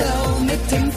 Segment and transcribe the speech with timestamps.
[0.00, 0.90] Show mit dem.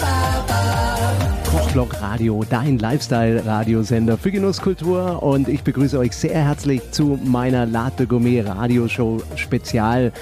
[1.51, 8.07] Kochblock Radio, dein Lifestyle-Radiosender für Genusskultur und ich begrüße euch sehr herzlich zu meiner Latte
[8.07, 10.13] Gourmet Radioshow Spezial,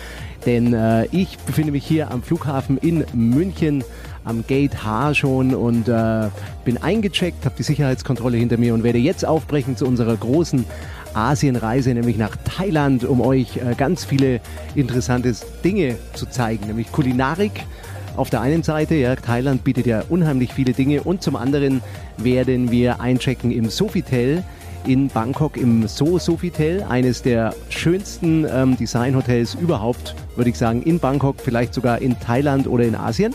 [0.45, 3.83] denn äh, ich befinde mich hier am Flughafen in München
[4.25, 6.29] am Gate H schon und äh,
[6.65, 10.65] bin eingecheckt, habe die Sicherheitskontrolle hinter mir und werde jetzt aufbrechen zu unserer großen
[11.13, 14.41] Asienreise, nämlich nach Thailand, um euch äh, ganz viele
[14.73, 17.51] interessante Dinge zu zeigen, nämlich Kulinarik.
[18.17, 21.81] Auf der einen Seite, ja, Thailand bietet ja unheimlich viele Dinge und zum anderen
[22.17, 24.43] werden wir einchecken im Sofitel
[24.85, 30.99] in Bangkok im So Sofitel, eines der schönsten ähm, Designhotels überhaupt, würde ich sagen, in
[30.99, 33.33] Bangkok, vielleicht sogar in Thailand oder in Asien.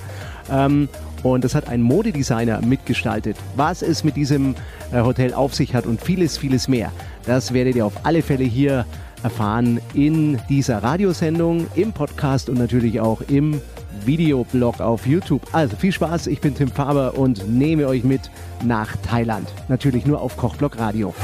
[0.50, 0.88] Ähm,
[1.22, 3.36] und das hat ein Modedesigner mitgestaltet.
[3.56, 4.54] Was es mit diesem
[4.92, 6.92] äh, Hotel auf sich hat und vieles, vieles mehr,
[7.24, 8.84] das werdet ihr auf alle Fälle hier
[9.22, 13.60] erfahren in dieser Radiosendung, im Podcast und natürlich auch im
[14.04, 15.42] Videoblog auf YouTube.
[15.52, 18.30] Also viel Spaß, ich bin Tim Faber und nehme euch mit
[18.64, 19.48] nach Thailand.
[19.68, 21.14] Natürlich nur auf Kochblock Radio.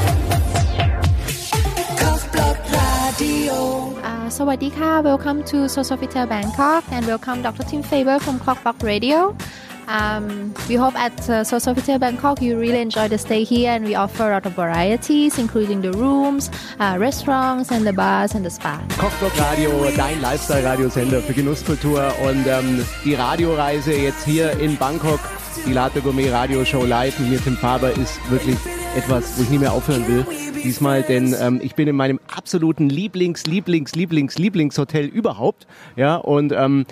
[1.99, 3.95] Kochblock Radio.
[4.03, 7.65] Uh, welcome to Sosofitel Bangkok and welcome Dr.
[7.67, 9.35] Tim Faber from Kochblock Radio.
[9.89, 13.95] Um, we hope at uh, Sosofitel Bangkok you really enjoy the stay here and we
[13.95, 18.51] offer a lot of varieties including the rooms, uh, restaurants and the bars and the
[18.51, 18.81] spa.
[18.99, 25.21] Kochblock Radio, dein Lifestyle-Radiosender für Genusskultur und ähm, die Radioreise jetzt hier in Bangkok,
[25.67, 28.57] die Latte Gourmet Radioshow live mit mir Tim Faber ist wirklich
[28.97, 30.25] etwas, wo ich nie mehr aufhören will.
[30.63, 35.67] Diesmal, denn ähm, ich bin in meinem absoluten Lieblings, Lieblings, Lieblings, Lieblingshotel überhaupt.
[35.97, 36.87] Ja, und ähm,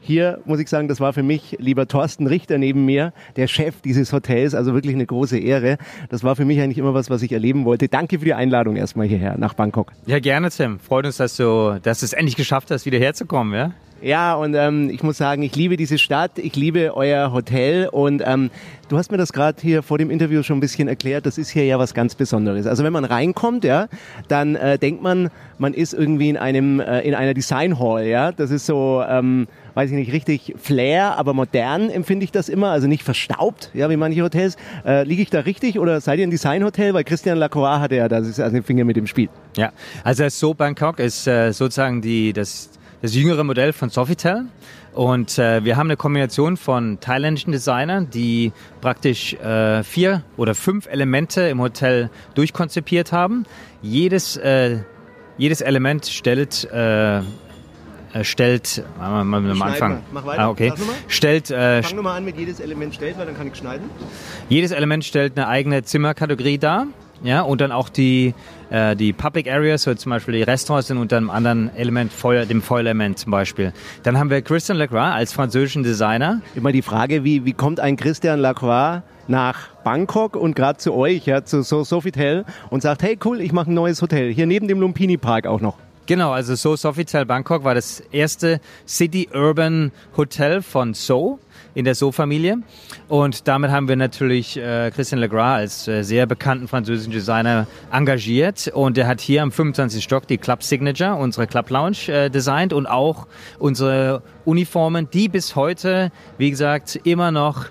[0.00, 3.80] hier muss ich sagen, das war für mich lieber Thorsten Richter neben mir, der Chef
[3.82, 5.78] dieses Hotels, also wirklich eine große Ehre.
[6.08, 7.88] Das war für mich eigentlich immer was, was ich erleben wollte.
[7.88, 9.92] Danke für die Einladung erstmal hierher nach Bangkok.
[10.06, 10.78] Ja, gerne, Tim.
[10.78, 13.72] Freut uns, dass du, dass du es endlich geschafft hast, wieder herzukommen, ja?
[14.02, 18.22] Ja, und ähm, ich muss sagen, ich liebe diese Stadt, ich liebe euer Hotel und
[18.24, 18.50] ähm,
[18.88, 21.50] du hast mir das gerade hier vor dem Interview schon ein bisschen erklärt, das ist
[21.50, 22.66] hier ja was ganz Besonderes.
[22.66, 23.88] Also wenn man reinkommt, ja,
[24.28, 25.28] dann äh, denkt man,
[25.58, 28.32] man ist irgendwie in einem äh, in einer Design Hall, ja.
[28.32, 32.70] Das ist so, ähm, weiß ich nicht, richtig Flair, aber modern empfinde ich das immer,
[32.70, 34.56] also nicht verstaubt, ja, wie manche Hotels.
[34.84, 36.94] Äh, Liege ich da richtig oder seid ihr ein Design Hotel?
[36.94, 39.28] Weil Christian Lacroix hatte ja da also den Finger mit dem Spiel.
[39.56, 39.72] Ja,
[40.04, 42.70] also So Bangkok ist äh, sozusagen die, das,
[43.02, 44.46] das jüngere Modell von Sofitel.
[44.92, 50.86] Und äh, wir haben eine Kombination von thailändischen Designern, die praktisch äh, vier oder fünf
[50.88, 53.46] Elemente im Hotel durchkonzipiert haben.
[53.82, 54.78] Jedes, äh,
[55.38, 56.68] jedes Element stellt
[58.12, 60.02] äh, stellt, mal, mal, mal am Anfang.
[60.12, 60.40] Mach weiter.
[60.40, 60.70] Ah, okay.
[60.70, 60.94] Nochmal.
[61.08, 63.88] Stellt, äh, Fang nur mal an mit jedes Element stellt, weil dann kann ich schneiden.
[64.48, 66.86] jedes Element stellt eine eigene Zimmerkategorie dar.
[67.22, 68.34] Ja, und dann auch die,
[68.70, 72.46] äh, die Public Areas, so zum Beispiel die Restaurants sind unter einem anderen Element, Feuer,
[72.46, 73.74] dem Feuerelement zum Beispiel.
[74.04, 76.40] Dann haben wir Christian Lacroix als französischen Designer.
[76.54, 81.26] Immer die Frage, wie, wie kommt ein Christian Lacroix nach Bangkok und gerade zu euch,
[81.26, 84.66] ja, zu so Sofitel und sagt, hey cool, ich mache ein neues Hotel, hier neben
[84.66, 85.76] dem Lumpini Park auch noch.
[86.10, 91.38] Genau, also So Sofitel Bangkok war das erste City Urban Hotel von So
[91.72, 92.64] in der So-Familie.
[93.06, 98.72] Und damit haben wir natürlich äh, Christian Legras als äh, sehr bekannten französischen Designer engagiert.
[98.74, 100.02] Und er hat hier am 25.
[100.02, 103.28] Stock die Club Signature, unsere Club Lounge, äh, designt und auch
[103.60, 107.66] unsere Uniformen, die bis heute, wie gesagt, immer noch,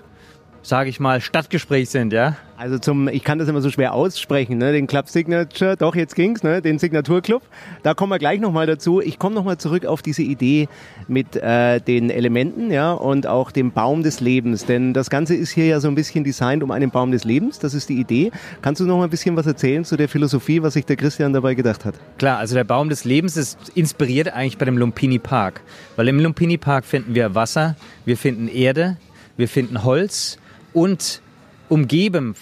[0.62, 2.38] sage ich mal, Stadtgespräch sind, ja.
[2.60, 4.72] Also zum, ich kann das immer so schwer aussprechen, ne?
[4.72, 6.60] den Club Signature, doch jetzt ging's, ne?
[6.60, 7.40] den Signaturclub.
[7.82, 9.00] Da kommen wir gleich nochmal dazu.
[9.00, 10.68] Ich komme nochmal zurück auf diese Idee
[11.08, 15.52] mit äh, den Elementen ja und auch dem Baum des Lebens, denn das Ganze ist
[15.52, 18.30] hier ja so ein bisschen designt um einen Baum des Lebens, das ist die Idee.
[18.60, 21.32] Kannst du noch mal ein bisschen was erzählen zu der Philosophie, was sich der Christian
[21.32, 21.94] dabei gedacht hat?
[22.18, 25.62] Klar, also der Baum des Lebens ist inspiriert eigentlich bei dem Lumpini Park.
[25.96, 28.98] Weil im Lumpini Park finden wir Wasser, wir finden Erde,
[29.38, 30.36] wir finden Holz
[30.74, 31.22] und
[31.70, 32.34] umgeben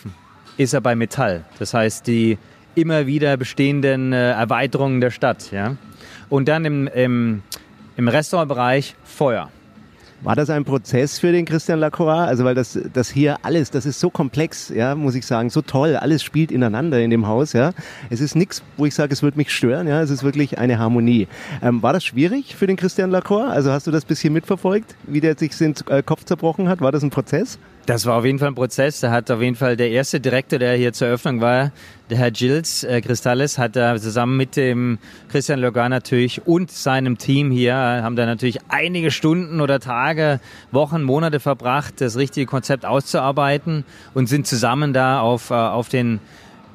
[0.57, 1.45] ist er bei Metall.
[1.61, 2.39] Das heißt, die
[2.75, 5.53] immer wieder bestehenden äh, Erweiterungen der Stadt.
[5.53, 5.77] Ja?
[6.29, 7.43] Und dann im, im,
[7.97, 9.51] im Restaurantbereich Feuer.
[10.23, 12.27] War das ein Prozess für den Christian Lacroix?
[12.27, 15.63] Also weil das, das hier alles, das ist so komplex, ja, muss ich sagen, so
[15.63, 17.71] toll, alles spielt ineinander in dem Haus, ja.
[18.11, 20.81] Es ist nichts, wo ich sage, es wird mich stören, ja, es ist wirklich eine
[20.81, 21.29] Harmonie.
[21.63, 23.49] Ähm, war das schwierig für den Christian Lacroix?
[23.49, 26.81] Also hast du das bisschen mitverfolgt, wie der sich den äh, Kopf zerbrochen hat?
[26.81, 27.57] War das ein Prozess?
[27.89, 29.01] Das war auf jeden Fall ein Prozess.
[29.01, 31.73] Da hat auf jeden Fall der erste Direktor, der hier zur Eröffnung war,
[32.11, 34.99] der Herr Gilles äh, Cristalles, hat da zusammen mit dem
[35.31, 40.39] Christian Logan natürlich und seinem Team hier, äh, haben da natürlich einige Stunden oder Tage,
[40.71, 46.21] Wochen, Monate verbracht, das richtige Konzept auszuarbeiten und sind zusammen da auf, äh, auf den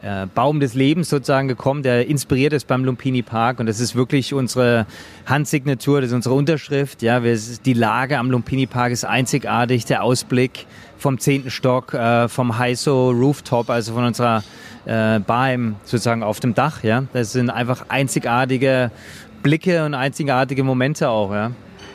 [0.03, 3.95] äh, Baum des Lebens sozusagen gekommen, der inspiriert ist beim Lumpini Park und das ist
[3.95, 4.85] wirklich unsere
[5.25, 7.01] Handsignatur, das ist unsere Unterschrift.
[7.01, 10.67] Ja, wir, die Lage am Lumpini Park ist einzigartig, der Ausblick
[10.97, 14.43] vom zehnten Stock, äh, vom Heiso Rooftop, also von unserer
[14.85, 16.83] äh, Bar sozusagen auf dem Dach.
[16.83, 18.91] Ja, das sind einfach einzigartige
[19.41, 21.31] Blicke und einzigartige Momente auch.
[21.31, 21.51] Ja.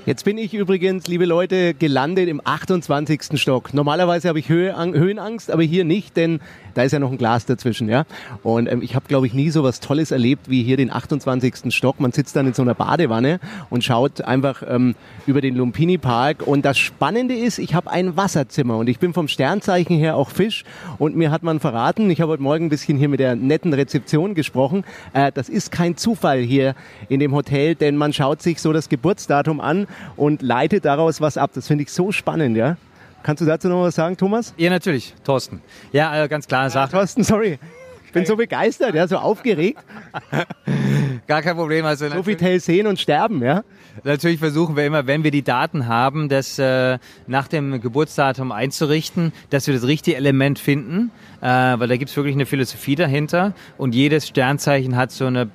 [0.09, 3.39] Jetzt bin ich übrigens, liebe Leute, gelandet im 28.
[3.39, 3.75] Stock.
[3.75, 6.41] Normalerweise habe ich Höhe, Höhenangst, aber hier nicht, denn
[6.79, 8.05] da ist ja noch ein Glas dazwischen, ja.
[8.45, 11.75] Und ähm, ich habe, glaube ich, nie so was Tolles erlebt wie hier den 28.
[11.75, 11.99] Stock.
[11.99, 14.95] Man sitzt dann in so einer Badewanne und schaut einfach ähm,
[15.27, 16.47] über den Lumpini Park.
[16.47, 20.31] Und das Spannende ist, ich habe ein Wasserzimmer und ich bin vom Sternzeichen her auch
[20.31, 20.63] Fisch.
[20.99, 23.75] Und mir hat man verraten, ich habe heute Morgen ein bisschen hier mit der netten
[23.75, 24.85] Rezeption gesprochen,
[25.15, 26.77] äh, das ist kein Zufall hier
[27.09, 31.39] in dem Hotel, denn man schaut sich so das Geburtsdatum an und leitet daraus was
[31.39, 31.51] ab.
[31.55, 32.77] Das finde ich so spannend, ja.
[33.23, 34.55] Kannst du dazu noch was sagen, Thomas?
[34.57, 35.61] Ja, natürlich, Thorsten.
[35.93, 36.93] Ja, äh, ganz klar Sache.
[36.93, 37.59] Thorsten, sorry.
[38.07, 39.79] Ich bin so begeistert, ja, so aufgeregt.
[41.27, 41.85] Gar kein Problem.
[41.85, 43.65] Also so viel Tell sehen und sterben, ja.
[44.03, 49.35] Natürlich versuchen wir immer, wenn wir die Daten haben, das äh, nach dem Geburtsdatum einzurichten,
[49.51, 51.11] dass wir das richtige Element finden,
[51.43, 55.51] äh, weil da gibt es wirklich eine Philosophie dahinter und jedes Sternzeichen hat so eine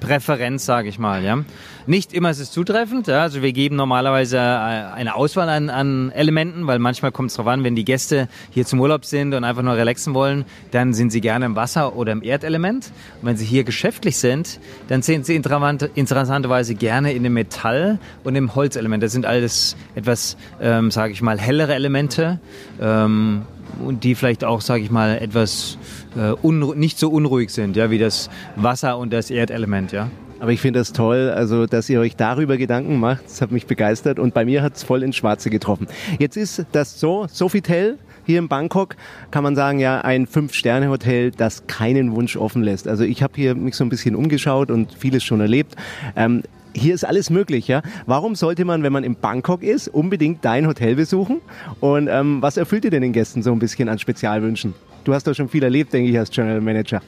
[0.00, 1.22] Präferenz, sage ich mal.
[1.22, 1.44] Ja.
[1.86, 3.06] Nicht immer ist es zutreffend.
[3.06, 3.22] Ja.
[3.22, 7.52] Also wir geben normalerweise äh, eine Auswahl an, an Elementen, weil manchmal kommt es darauf
[7.52, 11.10] an, wenn die Gäste hier zum Urlaub sind und einfach nur relaxen wollen, dann sind
[11.10, 12.92] sie gerne im Wasser oder im Erdelement.
[13.20, 14.58] Und wenn sie hier geschäftlich sind,
[14.88, 19.02] dann sind sie interessanterweise gerne in dem Metall und im Holzelement.
[19.02, 22.40] Das sind alles etwas, ähm, sage ich mal, hellere Elemente.
[22.80, 23.42] Ähm,
[23.84, 25.78] und die vielleicht auch, sage ich mal, etwas
[26.16, 26.34] äh,
[26.76, 30.08] nicht so unruhig sind, ja, wie das Wasser und das Erdelement, ja.
[30.40, 33.24] Aber ich finde das toll, also dass ihr euch darüber Gedanken macht.
[33.26, 35.86] Das hat mich begeistert und bei mir hat es voll ins Schwarze getroffen.
[36.18, 38.96] Jetzt ist das so, Sofitel hier in Bangkok,
[39.30, 42.88] kann man sagen, ja, ein Fünf-Sterne-Hotel, das keinen Wunsch offen lässt.
[42.88, 45.74] Also ich habe hier mich so ein bisschen umgeschaut und vieles schon erlebt.
[46.16, 46.42] Ähm,
[46.74, 47.82] hier ist alles möglich, ja.
[48.06, 51.40] Warum sollte man, wenn man in Bangkok ist, unbedingt dein Hotel besuchen?
[51.80, 54.74] Und ähm, was erfüllt ihr denn den Gästen so ein bisschen an Spezialwünschen?
[55.04, 57.00] Du hast doch schon viel erlebt, denke ich, als General Manager.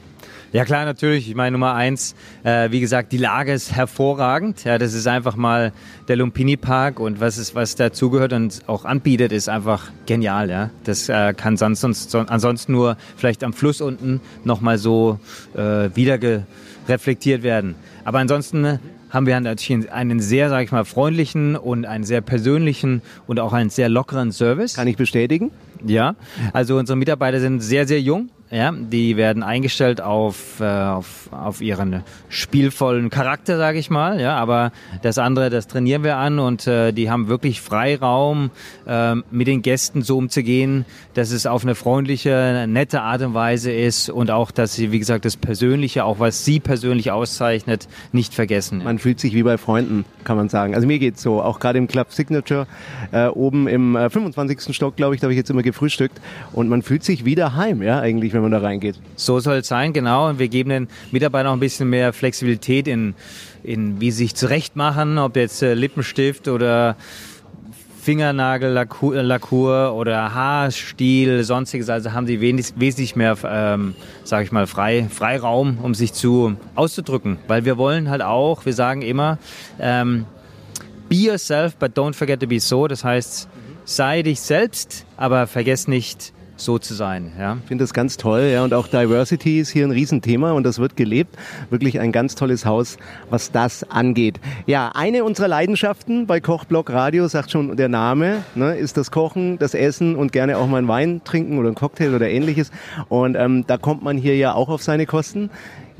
[0.51, 1.29] Ja klar, natürlich.
[1.29, 2.13] Ich meine Nummer eins,
[2.43, 4.63] äh, wie gesagt, die Lage ist hervorragend.
[4.63, 5.73] Ja, das ist einfach mal
[6.07, 10.51] der Lumpini Park und was ist, was dazugehört und auch anbietet, ist einfach genial.
[10.51, 15.19] Ja, das äh, kann sonst, sonst ansonsten nur vielleicht am Fluss unten noch mal so
[15.55, 16.19] äh, wieder
[16.87, 17.73] reflektiert werden.
[18.05, 18.79] Aber ansonsten
[19.13, 23.53] haben wir natürlich einen sehr, sag ich mal, freundlichen und einen sehr persönlichen und auch
[23.53, 24.73] einen sehr lockeren Service.
[24.73, 25.51] Kann ich bestätigen?
[25.85, 26.15] Ja,
[26.51, 28.29] also unsere Mitarbeiter sind sehr, sehr jung.
[28.53, 34.21] Ja, die werden eingestellt auf, äh, auf, auf ihren spielvollen Charakter, sage ich mal.
[34.21, 34.71] Ja, aber
[35.01, 38.51] das andere, das trainieren wir an und äh, die haben wirklich Freiraum,
[38.85, 40.85] äh, mit den Gästen so umzugehen,
[41.15, 44.99] dass es auf eine freundliche, nette Art und Weise ist und auch, dass sie, wie
[44.99, 48.83] gesagt, das Persönliche, auch was sie persönlich auszeichnet, nicht vergessen.
[48.83, 50.75] Man fühlt sich wie bei Freunden, kann man sagen.
[50.75, 52.67] Also mir geht's so, auch gerade im Club Signature
[53.11, 54.75] äh, oben im äh, 25.
[54.75, 56.21] Stock, glaube ich, da habe ich jetzt immer gefrühstückt
[56.51, 58.99] und man fühlt sich wieder heim, ja, eigentlich, wenn man da reingeht.
[59.15, 60.29] So soll es sein, genau.
[60.29, 63.15] Und wir geben den Mitarbeitern auch ein bisschen mehr Flexibilität in,
[63.63, 66.95] in wie sie sich zurechtmachen, ob jetzt äh, Lippenstift oder
[68.03, 71.89] Fingernagellakur oder Haarstiel, sonstiges.
[71.89, 73.95] Also haben sie wesentlich mehr, ähm,
[74.25, 77.37] sage ich mal, frei, Freiraum, um sich zu auszudrücken.
[77.47, 79.37] Weil wir wollen halt auch, wir sagen immer,
[79.79, 80.25] ähm,
[81.07, 82.87] be yourself, but don't forget to be so.
[82.87, 83.47] Das heißt,
[83.85, 87.31] sei dich selbst, aber vergess nicht, so zu sein.
[87.39, 87.57] Ja.
[87.61, 88.49] Ich finde das ganz toll.
[88.51, 88.63] Ja.
[88.63, 91.35] Und auch Diversity ist hier ein Riesenthema und das wird gelebt.
[91.69, 92.97] Wirklich ein ganz tolles Haus,
[93.29, 94.39] was das angeht.
[94.65, 99.57] Ja, eine unserer Leidenschaften bei Kochblock Radio, sagt schon der Name, ne, ist das Kochen,
[99.57, 102.71] das Essen und gerne auch mal einen Wein trinken oder einen Cocktail oder ähnliches.
[103.09, 105.49] Und ähm, da kommt man hier ja auch auf seine Kosten.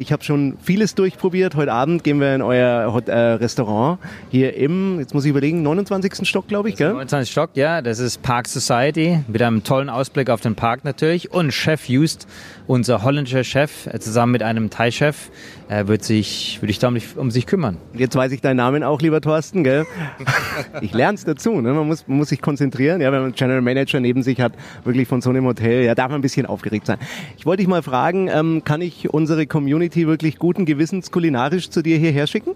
[0.03, 1.55] Ich habe schon vieles durchprobiert.
[1.55, 6.27] Heute Abend gehen wir in euer äh, Restaurant hier im, jetzt muss ich überlegen, 29.
[6.27, 6.89] Stock, glaube ich, gell?
[6.89, 7.31] 29.
[7.31, 7.81] Stock, ja.
[7.81, 11.31] Das ist Park Society mit einem tollen Ausblick auf den Park natürlich.
[11.31, 12.27] Und Chef Just,
[12.67, 15.29] unser holländischer Chef, äh, zusammen mit einem Thai-Chef,
[15.69, 17.77] äh, wird sich, würde ich da um, um, sich kümmern.
[17.93, 19.85] Jetzt weiß ich deinen Namen auch, lieber Thorsten, gell?
[20.81, 21.61] ich lerne es dazu.
[21.61, 21.73] Ne?
[21.73, 23.01] Man, muss, man muss sich konzentrieren.
[23.01, 25.95] Ja, wenn man einen General Manager neben sich hat, wirklich von so einem Hotel, ja,
[25.95, 26.97] darf man ein bisschen aufgeregt sein.
[27.37, 31.81] Ich wollte dich mal fragen, ähm, kann ich unsere Community wirklich guten Gewissens kulinarisch zu
[31.81, 32.51] dir hierher schicken?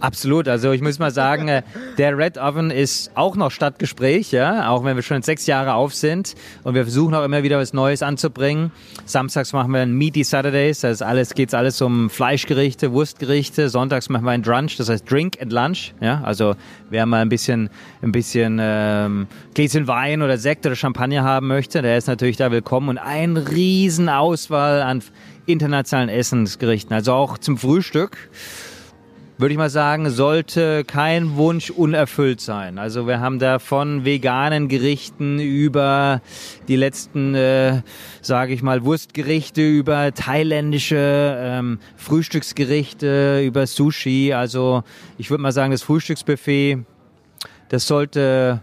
[0.00, 0.48] Absolut.
[0.48, 1.62] Also ich muss mal sagen, äh,
[1.98, 5.94] der Red Oven ist auch noch Stadtgespräch, ja, auch wenn wir schon sechs Jahre auf
[5.94, 6.34] sind.
[6.64, 8.72] Und wir versuchen auch immer wieder was Neues anzubringen.
[9.04, 13.68] Samstags machen wir ein Meaty Saturdays, das ist alles, geht's alles um Fleischgerichte, Wurstgerichte.
[13.68, 16.54] Sonntags machen wir ein Drunch, das heißt Drink and Lunch, ja, also
[16.90, 17.70] wer mal ein bisschen,
[18.02, 22.50] ein bisschen ähm, Gläschen Wein oder Sekt oder Champagner haben möchte, der ist natürlich da
[22.50, 22.88] willkommen.
[22.90, 25.02] Und ein riesen Auswahl an
[25.46, 28.16] internationalen Essensgerichten, also auch zum Frühstück
[29.38, 32.78] würde ich mal sagen, sollte kein Wunsch unerfüllt sein.
[32.78, 36.22] Also wir haben da von veganen Gerichten über
[36.68, 37.82] die letzten, äh,
[38.22, 44.32] sage ich mal, Wurstgerichte, über thailändische ähm, Frühstücksgerichte, über Sushi.
[44.32, 44.84] Also
[45.18, 46.78] ich würde mal sagen, das Frühstücksbuffet,
[47.68, 48.62] das sollte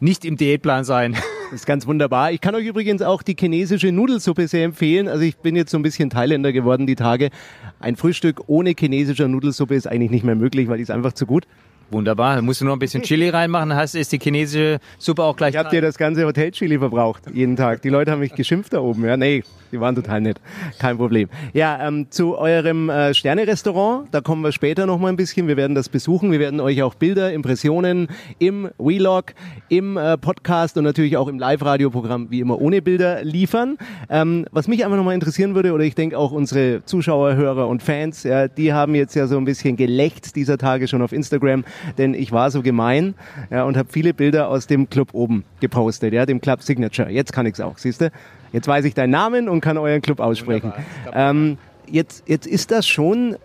[0.00, 1.16] nicht im Diätplan sein.
[1.50, 2.32] Das ist ganz wunderbar.
[2.32, 5.06] Ich kann euch übrigens auch die chinesische Nudelsuppe sehr empfehlen.
[5.06, 7.30] Also ich bin jetzt so ein bisschen Thailänder geworden die Tage.
[7.78, 11.24] Ein Frühstück ohne chinesischer Nudelsuppe ist eigentlich nicht mehr möglich, weil die ist einfach zu
[11.24, 11.46] gut.
[11.90, 12.36] Wunderbar.
[12.36, 15.54] Da musst du noch ein bisschen Chili reinmachen, hast, ist die chinesische Suppe auch gleich
[15.54, 17.82] Ich habe dir das ganze Hotel Chili verbraucht, jeden Tag.
[17.82, 19.04] Die Leute haben mich geschimpft da oben.
[19.04, 20.40] Ja, nee, die waren total nett.
[20.78, 21.28] Kein Problem.
[21.52, 25.48] Ja, ähm, zu eurem äh, Sterne-Restaurant, da kommen wir später noch mal ein bisschen.
[25.48, 26.32] Wir werden das besuchen.
[26.32, 29.34] Wir werden euch auch Bilder, Impressionen im Vlog,
[29.68, 33.76] im äh, Podcast und natürlich auch im Live-Radio-Programm wie immer ohne Bilder liefern.
[34.08, 37.68] Ähm, was mich einfach noch mal interessieren würde, oder ich denke auch unsere Zuschauer, Hörer
[37.68, 41.12] und Fans, ja, die haben jetzt ja so ein bisschen gelächzt dieser Tage schon auf
[41.12, 41.64] Instagram,
[41.98, 43.14] denn ich war so gemein
[43.50, 47.10] ja, und habe viele Bilder aus dem Club oben gepostet, ja, dem Club Signature.
[47.10, 48.10] Jetzt kann ich's auch, siehst du?
[48.52, 50.72] Jetzt weiß ich deinen Namen und kann euren Club aussprechen.
[51.12, 53.36] Ähm, jetzt, jetzt ist das schon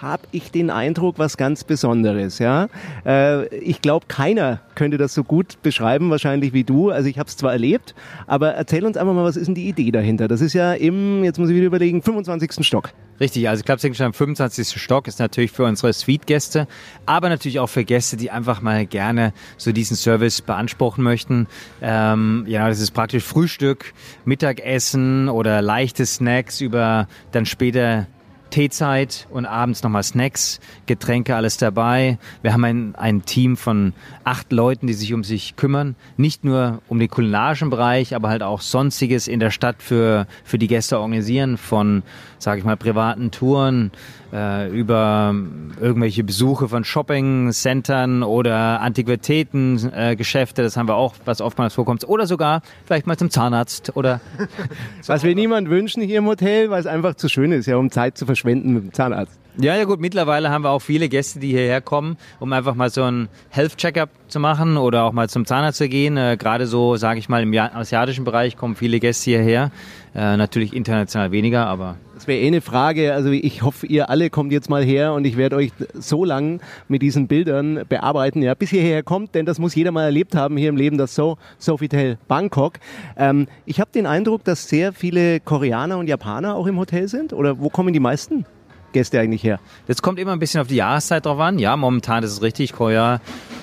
[0.00, 2.38] habe ich den Eindruck, was ganz Besonderes.
[2.38, 2.68] Ja,
[3.04, 6.90] äh, ich glaube, keiner könnte das so gut beschreiben, wahrscheinlich wie du.
[6.90, 7.94] Also ich habe es zwar erlebt,
[8.26, 10.28] aber erzähl uns einfach mal, was ist denn die Idee dahinter?
[10.28, 12.64] Das ist ja im, jetzt muss ich wieder überlegen, 25.
[12.66, 12.92] Stock.
[13.20, 14.80] Richtig, also Club Signature am 25.
[14.80, 16.68] Stock ist natürlich für unsere Suite-Gäste,
[17.04, 21.48] aber natürlich auch für Gäste, die einfach mal gerne so diesen Service beanspruchen möchten.
[21.82, 23.92] Ähm, ja, das ist praktisch Frühstück,
[24.24, 28.06] Mittagessen oder leichte Snacks über dann später
[28.50, 32.18] Teezeit und abends nochmal Snacks, Getränke, alles dabei.
[32.42, 33.92] Wir haben ein, ein Team von
[34.24, 35.96] acht Leuten, die sich um sich kümmern.
[36.16, 40.58] Nicht nur um den kulinarischen Bereich, aber halt auch Sonstiges in der Stadt für, für
[40.58, 41.56] die Gäste organisieren.
[41.56, 42.02] Von,
[42.38, 43.90] sage ich mal, privaten Touren
[44.32, 45.34] äh, über
[45.80, 50.16] irgendwelche Besuche von Shopping-Centern oder Antiquitäten, äh.
[50.54, 52.08] Das haben wir auch, was oftmals vorkommt.
[52.08, 54.20] Oder sogar vielleicht mal zum Zahnarzt oder
[55.06, 57.90] Was wir niemand wünschen hier im Hotel, weil es einfach zu schön ist, ja, um
[57.90, 59.38] Zeit zu verschwenden mit dem Zahnarzt.
[59.60, 62.90] Ja, ja gut, mittlerweile haben wir auch viele Gäste, die hierher kommen, um einfach mal
[62.90, 66.16] so ein Health-Checkup zu machen oder auch mal zum Zahnarzt zu gehen.
[66.16, 69.72] Äh, Gerade so, sage ich mal, im asiatischen Bereich kommen viele Gäste hierher.
[70.18, 73.14] Äh, natürlich international weniger, aber Das wäre eh eine Frage.
[73.14, 76.60] Also ich hoffe, ihr alle kommt jetzt mal her und ich werde euch so lang
[76.88, 80.34] mit diesen Bildern bearbeiten, ja, bis ihr hierher kommt, denn das muss jeder mal erlebt
[80.34, 82.80] haben hier im Leben, das So Sofitel Bangkok.
[83.16, 87.32] Ähm, ich habe den Eindruck, dass sehr viele Koreaner und Japaner auch im Hotel sind.
[87.32, 88.44] Oder wo kommen die meisten
[88.92, 89.60] Gäste eigentlich her?
[89.86, 91.60] Das kommt immer ein bisschen auf die Jahreszeit drauf an.
[91.60, 92.72] Ja, momentan ist es richtig.
[92.72, 93.20] Korea,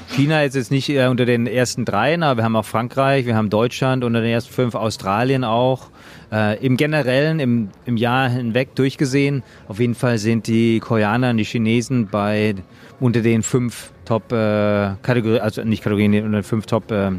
[0.08, 3.36] China ist jetzt nicht äh, unter den ersten dreien, aber wir haben auch Frankreich, wir
[3.36, 5.90] haben Deutschland unter den ersten fünf, Australien auch.
[6.32, 11.38] Äh, Im Generellen, im, im Jahr hinweg durchgesehen, auf jeden Fall sind die Koreaner und
[11.38, 12.56] die Chinesen bei
[13.00, 17.12] unter den fünf Top äh, also nicht Kategorien, unter den fünf Top äh,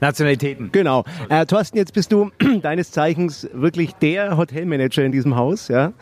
[0.00, 0.70] Nationalitäten.
[0.72, 1.04] Genau.
[1.28, 2.30] Äh, Thorsten, jetzt bist du
[2.62, 5.92] deines Zeichens wirklich der Hotelmanager in diesem Haus, ja?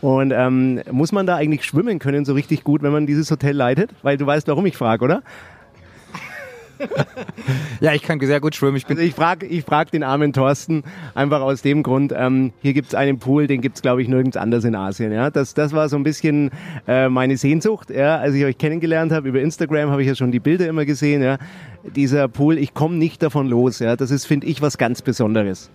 [0.00, 3.56] Und ähm, muss man da eigentlich schwimmen können so richtig gut, wenn man dieses Hotel
[3.56, 3.90] leitet?
[4.02, 5.22] Weil du weißt, warum ich frage, oder?
[7.80, 8.76] Ja, ich kann sehr gut schwimmen.
[8.76, 12.52] Ich bin Also ich frage ich frag den armen Thorsten einfach aus dem Grund, ähm,
[12.62, 15.12] hier gibt's einen Pool, den gibt's glaube ich nirgends anders in Asien.
[15.12, 15.30] Ja?
[15.30, 16.50] Das, das war so ein bisschen
[16.86, 18.16] äh, meine Sehnsucht, ja?
[18.18, 19.28] als ich euch kennengelernt habe.
[19.28, 21.22] Über Instagram habe ich ja schon die Bilder immer gesehen.
[21.22, 21.38] Ja?
[21.94, 23.78] Dieser Pool, ich komme nicht davon los.
[23.80, 23.96] Ja?
[23.96, 25.70] Das ist, finde ich, was ganz Besonderes.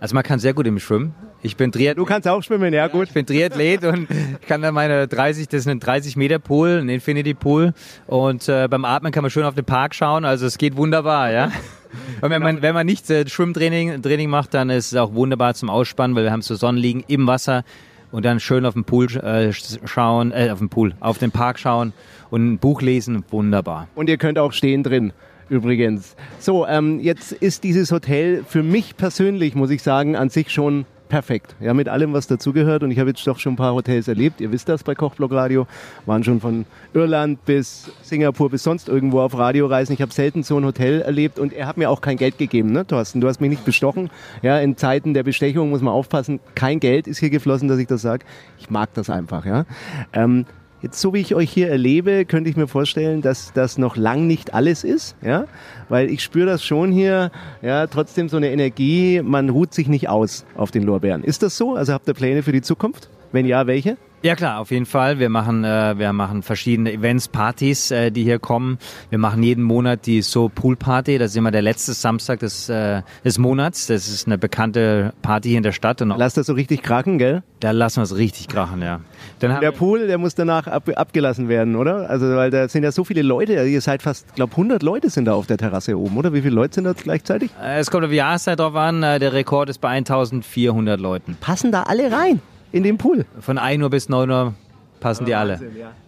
[0.00, 1.14] Also man kann sehr gut im Schwimmen.
[1.44, 1.98] Ich bin Triathlet.
[1.98, 3.08] Du kannst auch schwimmen, ja gut.
[3.08, 4.08] Ich bin Triathlet und
[4.40, 7.74] ich kann da meine 30, das ist ein 30 Meter Pool, ein Infinity Pool
[8.06, 11.30] und äh, beim Atmen kann man schön auf den Park schauen, also es geht wunderbar,
[11.30, 11.52] ja.
[12.20, 15.54] Und wenn man, wenn man nicht äh, Schwimmtraining Training macht, dann ist es auch wunderbar
[15.54, 17.62] zum Ausspannen, weil wir haben so Sonnenliegen im Wasser
[18.10, 21.60] und dann schön auf den Pool äh, schauen, äh, auf den Pool, auf den Park
[21.60, 21.92] schauen
[22.30, 23.86] und ein Buch lesen, wunderbar.
[23.94, 25.12] Und ihr könnt auch stehen drin.
[25.50, 26.16] Übrigens.
[26.40, 30.86] So, ähm, jetzt ist dieses Hotel für mich persönlich, muss ich sagen, an sich schon
[31.14, 31.54] perfekt.
[31.60, 32.82] Ja, mit allem, was dazugehört.
[32.82, 34.40] Und ich habe jetzt doch schon ein paar Hotels erlebt.
[34.40, 35.68] Ihr wisst das bei Kochblock Radio.
[36.06, 39.94] Waren schon von Irland bis Singapur bis sonst irgendwo auf Radioreisen.
[39.94, 42.72] Ich habe selten so ein Hotel erlebt und er hat mir auch kein Geld gegeben,
[42.72, 43.20] ne, Thorsten?
[43.20, 44.10] Du hast mich nicht bestochen.
[44.42, 46.40] Ja, in Zeiten der Bestechung muss man aufpassen.
[46.56, 48.26] Kein Geld ist hier geflossen, dass ich das sage.
[48.58, 49.66] Ich mag das einfach, ja.
[50.12, 50.46] Ähm,
[50.84, 54.26] Jetzt, so wie ich euch hier erlebe, könnte ich mir vorstellen, dass das noch lang
[54.26, 55.46] nicht alles ist, ja,
[55.88, 57.30] weil ich spüre das schon hier,
[57.62, 61.24] ja, trotzdem so eine Energie, man ruht sich nicht aus auf den Lorbeeren.
[61.24, 61.74] Ist das so?
[61.74, 63.08] Also habt ihr Pläne für die Zukunft?
[63.32, 63.96] Wenn ja, welche?
[64.24, 65.18] Ja klar, auf jeden Fall.
[65.18, 68.78] Wir machen, äh, wir machen verschiedene Events, Partys, äh, die hier kommen.
[69.10, 71.18] Wir machen jeden Monat die So Pool Party.
[71.18, 73.86] Das ist immer der letzte Samstag des, äh, des Monats.
[73.88, 76.00] Das ist eine bekannte Party hier in der Stadt.
[76.00, 77.42] Und Lasst das so richtig krachen, gell?
[77.60, 79.00] da lassen wir es richtig krachen, ja.
[79.42, 82.08] Der Pool, der muss danach ab, abgelassen werden, oder?
[82.08, 85.26] Also, weil da sind ja so viele Leute, ihr seid fast, glaube 100 Leute sind
[85.26, 86.32] da auf der Terrasse oben, oder?
[86.32, 87.50] Wie viele Leute sind da gleichzeitig?
[87.62, 89.02] Äh, Es kommt auf die Jahreszeit drauf an.
[89.02, 91.36] Äh, Der Rekord ist bei 1400 Leuten.
[91.42, 92.40] Passen da alle rein
[92.74, 93.24] in den Pool?
[93.40, 94.54] Von 1 Uhr bis 9 Uhr
[94.98, 95.60] passen die alle.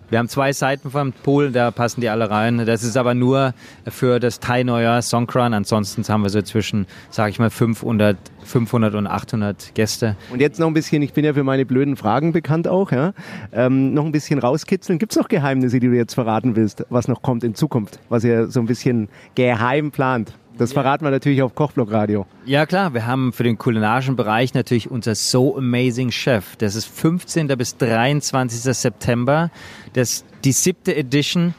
[0.08, 2.64] Wir haben zwei Seiten vom Pool, da passen die alle rein.
[2.64, 3.54] Das ist aber nur
[3.88, 5.54] für das Thai Neujahr Songkran.
[5.54, 10.16] Ansonsten haben wir so zwischen, sage ich mal, 500, 500 und 800 Gäste.
[10.30, 13.12] Und jetzt noch ein bisschen, ich bin ja für meine blöden Fragen bekannt auch, ja.
[13.52, 14.98] Ähm, noch ein bisschen rauskitzeln.
[14.98, 18.24] Gibt es noch Geheimnisse, die du jetzt verraten willst, was noch kommt in Zukunft, was
[18.24, 20.34] ihr so ein bisschen geheim plant?
[20.58, 22.26] Das verraten wir natürlich auf Kochblock Radio.
[22.46, 26.56] Ja klar, wir haben für den kulinarischen Bereich natürlich unser So Amazing Chef.
[26.56, 27.48] Das ist 15.
[27.58, 28.74] bis 23.
[28.74, 29.50] September.
[29.92, 31.54] Das ist die siebte Edition.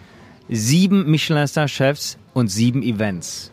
[0.50, 3.52] Sieben Michelin-Star-Chefs und sieben Events.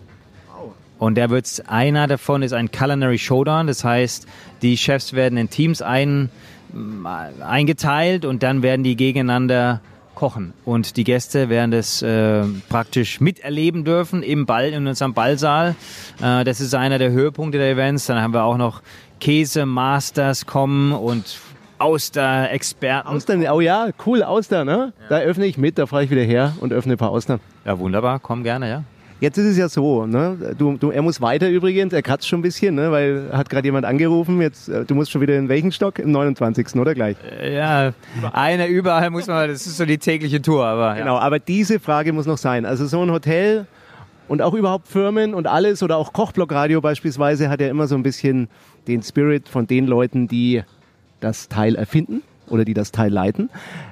[0.98, 3.66] Und der wird einer davon ist ein Culinary Showdown.
[3.66, 4.26] Das heißt,
[4.62, 6.30] die Chefs werden in Teams ein,
[7.40, 9.82] eingeteilt und dann werden die gegeneinander
[10.14, 10.52] kochen.
[10.64, 15.74] Und die Gäste werden das äh, praktisch miterleben dürfen im Ball, in unserem Ballsaal.
[16.22, 18.06] Äh, das ist einer der Höhepunkte der Events.
[18.06, 18.82] Dann haben wir auch noch
[19.20, 21.38] Käse-Masters kommen und
[21.78, 23.08] Auster-Experten.
[23.08, 24.92] Austern, oh ja, cool, Austern, ne?
[25.08, 27.40] Da öffne ich mit, da fahre ich wieder her und öffne ein paar Austern.
[27.64, 28.84] Ja, wunderbar, komm gerne, ja.
[29.20, 30.54] Jetzt ist es ja so, ne?
[30.58, 32.90] Du, du, er muss weiter übrigens, er kratzt schon ein bisschen, ne?
[32.90, 34.40] Weil hat gerade jemand angerufen.
[34.40, 35.98] Jetzt, äh, du musst schon wieder in welchen Stock?
[35.98, 36.74] Im 29.
[36.76, 37.16] oder gleich?
[37.42, 37.92] Ja,
[38.32, 41.02] einer überall muss man, das ist so die tägliche Tour, aber ja.
[41.02, 42.66] Genau, aber diese Frage muss noch sein.
[42.66, 43.66] Also so ein Hotel
[44.28, 48.02] und auch überhaupt Firmen und alles oder auch Kochblockradio beispielsweise hat ja immer so ein
[48.02, 48.48] bisschen
[48.88, 50.62] den Spirit von den Leuten, die
[51.20, 53.50] das Teil erfinden oder die das Teil leiten.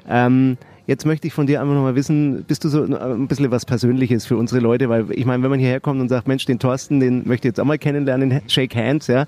[0.09, 3.65] Ähm, jetzt möchte ich von dir einfach nochmal wissen, bist du so ein bisschen was
[3.65, 4.89] Persönliches für unsere Leute?
[4.89, 7.53] Weil ich meine, wenn man hierher kommt und sagt, Mensch, den Thorsten, den möchte ich
[7.53, 9.27] jetzt auch mal kennenlernen, shake hands, ja.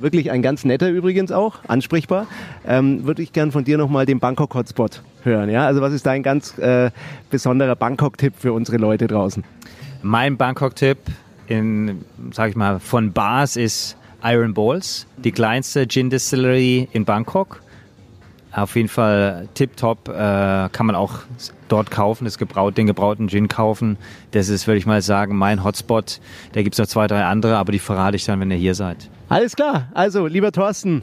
[0.00, 2.26] Wirklich ein ganz netter übrigens auch, ansprechbar.
[2.66, 5.48] Ähm, würde ich gern von dir nochmal den Bangkok-Hotspot hören.
[5.48, 5.66] Ja?
[5.66, 6.90] Also was ist dein ganz äh,
[7.30, 9.44] besonderer Bangkok-Tipp für unsere Leute draußen?
[10.02, 10.98] Mein Bangkok-Tipp
[11.46, 17.62] in, sag ich mal, von Bars ist Iron Balls, die kleinste Gin Distillery in Bangkok.
[18.54, 21.20] Auf jeden Fall tipptopp, äh, kann man auch
[21.68, 23.96] dort kaufen, das gebraut, den gebrauten Gin kaufen.
[24.32, 26.20] Das ist, würde ich mal sagen, mein Hotspot.
[26.52, 29.08] Da gibt's noch zwei, drei andere, aber die verrate ich dann, wenn ihr hier seid.
[29.30, 29.88] Alles klar.
[29.94, 31.02] Also, lieber Thorsten,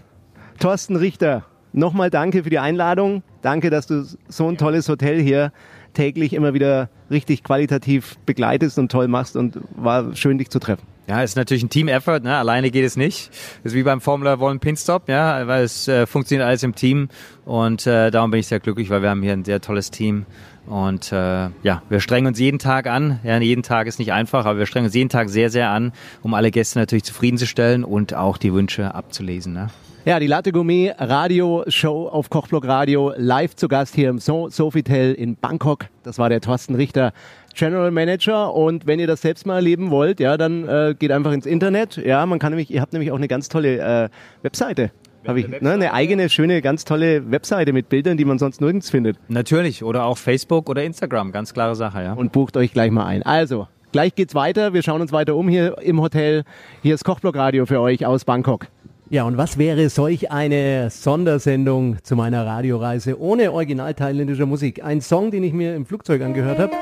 [0.59, 3.23] Thorsten Richter, nochmal danke für die Einladung.
[3.41, 5.51] Danke, dass du so ein tolles Hotel hier
[5.93, 10.85] täglich immer wieder richtig qualitativ begleitest und toll machst und war schön, dich zu treffen.
[11.07, 12.37] Ja, ist natürlich ein Team-Effort, ne?
[12.37, 13.29] alleine geht es nicht.
[13.63, 17.09] Das ist wie beim Formula One Pinstop, ja, weil es äh, funktioniert alles im Team
[17.45, 20.27] und äh, darum bin ich sehr glücklich, weil wir haben hier ein sehr tolles Team
[20.69, 23.19] und äh, ja, wir strengen uns jeden Tag an.
[23.23, 25.93] Ja, jeden Tag ist nicht einfach, aber wir strengen uns jeden Tag sehr, sehr an,
[26.21, 29.53] um alle Gäste natürlich zufriedenzustellen und auch die Wünsche abzulesen.
[29.53, 29.69] Ne?
[30.09, 34.49] Ja, die Latte Gourmet Radio Show auf Kochblock Radio live zu Gast hier im so
[34.49, 35.85] Sofitel in Bangkok.
[36.01, 37.13] Das war der Thorsten Richter,
[37.53, 38.55] General Manager.
[38.55, 41.97] Und wenn ihr das selbst mal erleben wollt, ja, dann äh, geht einfach ins Internet.
[41.97, 44.09] Ja, man kann nämlich, ihr habt nämlich auch eine ganz tolle äh,
[44.41, 44.89] Webseite.
[45.27, 48.89] Hab ich, ne, eine eigene, schöne, ganz tolle Webseite mit Bildern, die man sonst nirgends
[48.89, 49.17] findet.
[49.27, 52.13] Natürlich, oder auch Facebook oder Instagram, ganz klare Sache, ja.
[52.13, 53.21] Und bucht euch gleich mal ein.
[53.21, 54.73] Also, gleich geht's weiter.
[54.73, 56.45] Wir schauen uns weiter um hier im Hotel.
[56.81, 58.69] Hier ist Kochblock Radio für euch aus Bangkok.
[59.11, 64.83] Ja, und was wäre solch eine Sondersendung zu meiner Radioreise ohne original thailändischer Musik?
[64.83, 66.73] Ein Song, den ich mir im Flugzeug angehört habe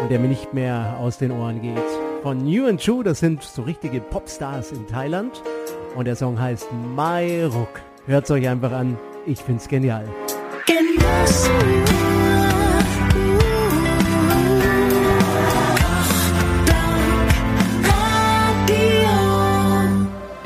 [0.00, 1.82] und der mir nicht mehr aus den Ohren geht.
[2.22, 5.42] Von New and Chu, das sind so richtige Popstars in Thailand.
[5.96, 7.80] Und der Song heißt Mai Ruk.
[8.06, 8.96] Hört's euch einfach an.
[9.26, 10.04] Ich find's genial.
[10.68, 12.11] Die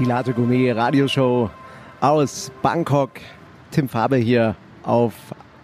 [0.07, 1.51] Latte Gourmet Radioshow
[2.01, 3.11] aus Bangkok.
[3.73, 5.13] Tim Faber hier auf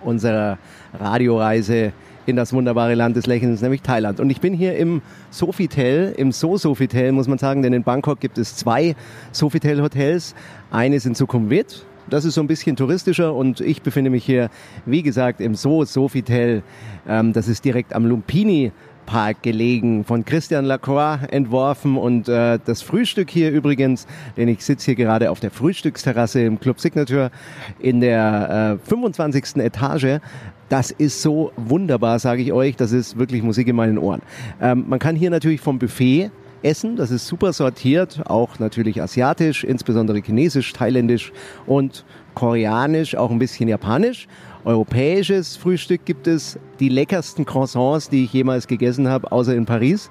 [0.00, 0.59] unserer
[0.98, 1.92] Radioreise
[2.26, 4.18] in das wunderbare Land des Lächelns, nämlich Thailand.
[4.18, 5.00] Und ich bin hier im
[5.31, 8.96] Sofitel, im So Sofitel, muss man sagen, denn in Bangkok gibt es zwei
[9.31, 10.35] Sofitel Hotels.
[10.72, 14.50] Eines in Sukhumvit Das ist so ein bisschen touristischer und ich befinde mich hier,
[14.87, 16.64] wie gesagt, im So Sofitel.
[17.07, 18.72] Ähm, das ist direkt am Lumpini
[19.07, 24.87] Park gelegen, von Christian Lacroix entworfen und äh, das Frühstück hier übrigens, denn ich sitze
[24.87, 27.31] hier gerade auf der Frühstücksterrasse im Club Signature
[27.79, 29.57] in der äh, 25.
[29.57, 30.21] Etage.
[30.69, 32.77] Das ist so wunderbar, sage ich euch.
[32.77, 34.23] Das ist wirklich Musik in meinen Ohren.
[34.61, 36.31] Ähm, man kann hier natürlich vom Buffet
[36.62, 36.96] essen.
[36.96, 41.33] Das ist super sortiert, auch natürlich asiatisch, insbesondere chinesisch, thailändisch
[41.66, 44.29] und koreanisch, auch ein bisschen japanisch.
[44.64, 50.11] Europäisches Frühstück gibt es die leckersten Croissants, die ich jemals gegessen habe, außer in Paris.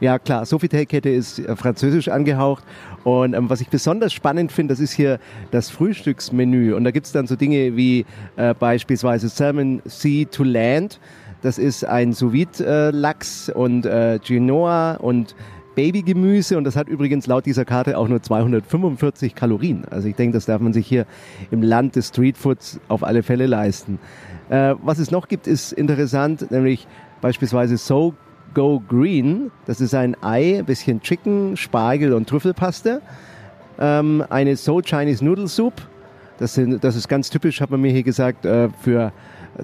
[0.00, 2.64] Ja klar, Sofitel-Kette ist äh, französisch angehaucht.
[3.04, 5.18] Und ähm, was ich besonders spannend finde, das ist hier
[5.50, 6.74] das Frühstücksmenü.
[6.74, 10.98] Und da gibt's dann so Dinge wie äh, beispielsweise Salmon Sea to Land.
[11.42, 15.34] Das ist ein sous lachs und äh, Genoa und
[15.80, 19.86] Babygemüse und das hat übrigens laut dieser Karte auch nur 245 Kalorien.
[19.90, 21.06] Also ich denke, das darf man sich hier
[21.50, 23.98] im Land des Streetfoods auf alle Fälle leisten.
[24.50, 26.86] Äh, was es noch gibt, ist interessant, nämlich
[27.22, 28.12] beispielsweise So
[28.52, 29.50] Go Green.
[29.64, 33.00] Das ist ein Ei, ein bisschen Chicken, Spargel und Trüffelpaste.
[33.78, 35.72] Ähm, eine So Chinese Noodle Soup.
[36.38, 39.12] Das, sind, das ist ganz typisch, hat man mir hier gesagt, äh, für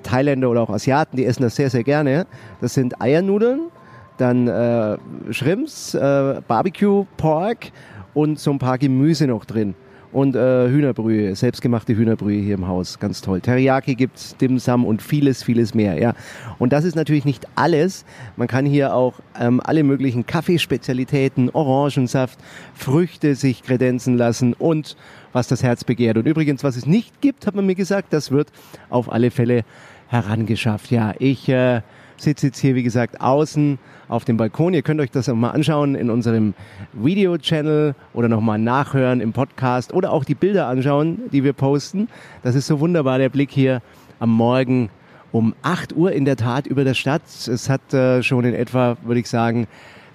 [0.03, 2.27] Thailänder oder auch Asiaten, die essen das sehr, sehr gerne.
[2.63, 3.69] Das sind Eiernudeln
[4.17, 4.97] dann äh,
[5.31, 7.71] Shrimps, äh, Barbecue, Pork
[8.15, 9.75] und so ein paar Gemüse noch drin.
[10.13, 13.43] Und äh, Hühnerbrühe, selbstgemachte Hühnerbrühe hier im Haus, ganz toll.
[13.43, 16.01] Teriyaki gibt's, Dim Sum und vieles, vieles mehr.
[16.01, 16.15] Ja.
[16.59, 18.07] Und das ist natürlich nicht alles.
[18.37, 22.39] Man kann hier auch ähm, alle möglichen Kaffeespezialitäten, Orangensaft,
[22.73, 24.97] Früchte sich kredenzen lassen und
[25.35, 26.17] was das Herz begehrt.
[26.17, 28.49] Und übrigens, was es nicht gibt, hat man mir gesagt, das wird
[28.89, 29.65] auf alle Fälle
[30.09, 30.91] herangeschafft.
[30.91, 31.83] Ja, ich äh,
[32.17, 34.75] sitze jetzt hier, wie gesagt, außen auf dem Balkon.
[34.75, 36.55] Ihr könnt euch das auch mal anschauen in unserem
[36.93, 42.09] Video-Channel oder nochmal nachhören im Podcast oder auch die Bilder anschauen, die wir posten.
[42.43, 43.83] Das ist so wunderbar, der Blick hier
[44.19, 44.91] am Morgen
[45.33, 47.23] um 8 Uhr in der Tat über der Stadt.
[47.25, 49.67] Es hat äh, schon in etwa, würde ich sagen,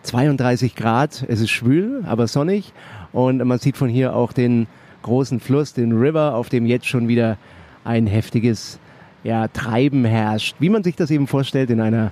[0.03, 1.25] 32 Grad.
[1.27, 2.73] Es ist schwül, aber sonnig.
[3.11, 4.67] Und man sieht von hier auch den
[5.03, 7.37] großen Fluss, den River, auf dem jetzt schon wieder
[7.83, 8.79] ein heftiges
[9.23, 12.12] ja, Treiben herrscht, wie man sich das eben vorstellt in einer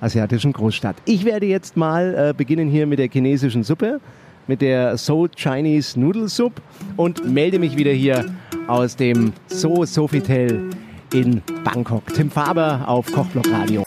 [0.00, 0.96] asiatischen Großstadt.
[1.04, 4.00] Ich werde jetzt mal äh, beginnen hier mit der chinesischen Suppe,
[4.46, 6.60] mit der Seoul Chinese Noodle Soup
[6.96, 8.24] und melde mich wieder hier
[8.66, 10.70] aus dem So Sofitel
[11.12, 12.06] in Bangkok.
[12.14, 13.84] Tim Faber auf Kochblock Radio.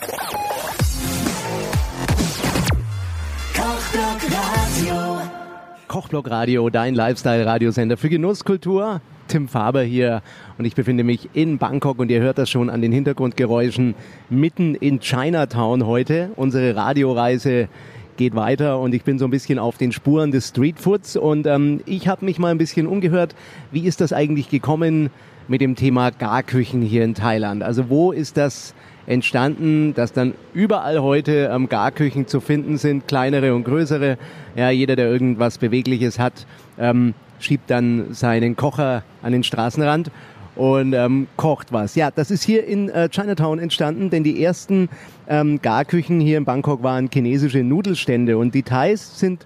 [5.88, 6.70] Kochblock Radio.
[6.70, 9.02] Dein Lifestyle-Radiosender für Genusskultur.
[9.28, 10.22] Tim Faber hier
[10.58, 13.96] und ich befinde mich in Bangkok und ihr hört das schon an den Hintergrundgeräuschen
[14.30, 16.32] mitten in Chinatown heute.
[16.36, 17.68] Unsere Radioreise
[18.18, 21.82] geht weiter und ich bin so ein bisschen auf den Spuren des Streetfoods und ähm,
[21.86, 23.36] ich habe mich mal ein bisschen umgehört,
[23.72, 25.10] wie ist das eigentlich gekommen
[25.48, 27.64] mit dem Thema Garküchen hier in Thailand?
[27.64, 28.74] Also wo ist das
[29.06, 34.18] entstanden, dass dann überall heute ähm, Garküchen zu finden sind, kleinere und größere.
[34.56, 36.46] Ja, jeder, der irgendwas Bewegliches hat,
[36.78, 40.12] ähm, schiebt dann seinen Kocher an den Straßenrand
[40.56, 41.96] und ähm, kocht was.
[41.96, 44.90] Ja, das ist hier in äh, Chinatown entstanden, denn die ersten
[45.28, 49.46] ähm, Garküchen hier in Bangkok waren chinesische Nudelstände und die Thais sind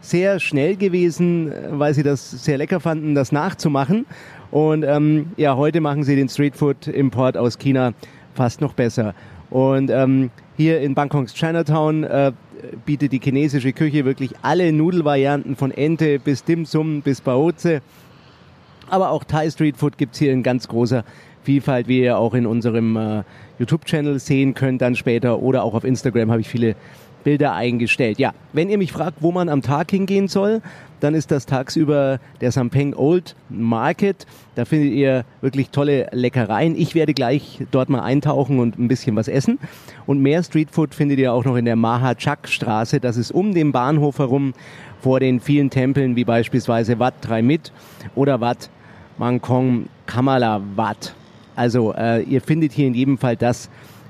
[0.00, 4.06] sehr schnell gewesen, weil sie das sehr lecker fanden, das nachzumachen.
[4.50, 7.92] Und ähm, ja, heute machen sie den Streetfood-Import aus China
[8.34, 9.14] fast noch besser.
[9.50, 12.32] Und ähm, hier in Bangkoks Chinatown äh,
[12.84, 17.80] bietet die chinesische Küche wirklich alle Nudelvarianten von Ente bis Dim Sum bis Baozi.
[18.90, 21.04] Aber auch Thai Street Food gibt's hier in ganz großer
[21.42, 23.22] Vielfalt, wie ihr auch in unserem äh,
[23.58, 25.40] YouTube-Channel sehen könnt dann später.
[25.40, 26.74] Oder auch auf Instagram habe ich viele
[27.24, 28.18] Bilder eingestellt.
[28.18, 30.62] Ja, wenn ihr mich fragt, wo man am Tag hingehen soll,
[31.00, 34.26] dann ist das tagsüber der Sampeng Old Market.
[34.54, 36.76] Da findet ihr wirklich tolle Leckereien.
[36.76, 39.58] Ich werde gleich dort mal eintauchen und ein bisschen was essen.
[40.06, 43.00] Und mehr Streetfood findet ihr auch noch in der Mahachak Straße.
[43.00, 44.54] Das ist um den Bahnhof herum
[45.00, 47.72] vor den vielen Tempeln wie beispielsweise Wat Mit
[48.14, 48.68] oder Wat
[49.18, 51.14] Mangkong Kamala Wat.
[51.54, 53.68] Also äh, ihr findet hier in jedem Fall das,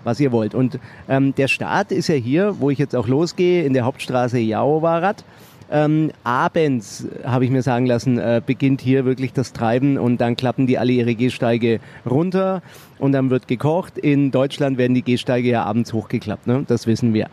[0.09, 0.55] was ihr wollt.
[0.55, 4.38] Und ähm, der Start ist ja hier, wo ich jetzt auch losgehe, in der Hauptstraße
[4.38, 5.25] Yaowarat.
[5.71, 10.35] Ähm, abends, habe ich mir sagen lassen, äh, beginnt hier wirklich das Treiben und dann
[10.35, 12.62] klappen die alle ihre Gehsteige runter
[12.99, 13.99] und dann wird gekocht.
[13.99, 16.64] In Deutschland werden die Gehsteige ja abends hochgeklappt, ne?
[16.66, 17.29] das wissen wir.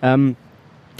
[0.00, 0.36] Ähm,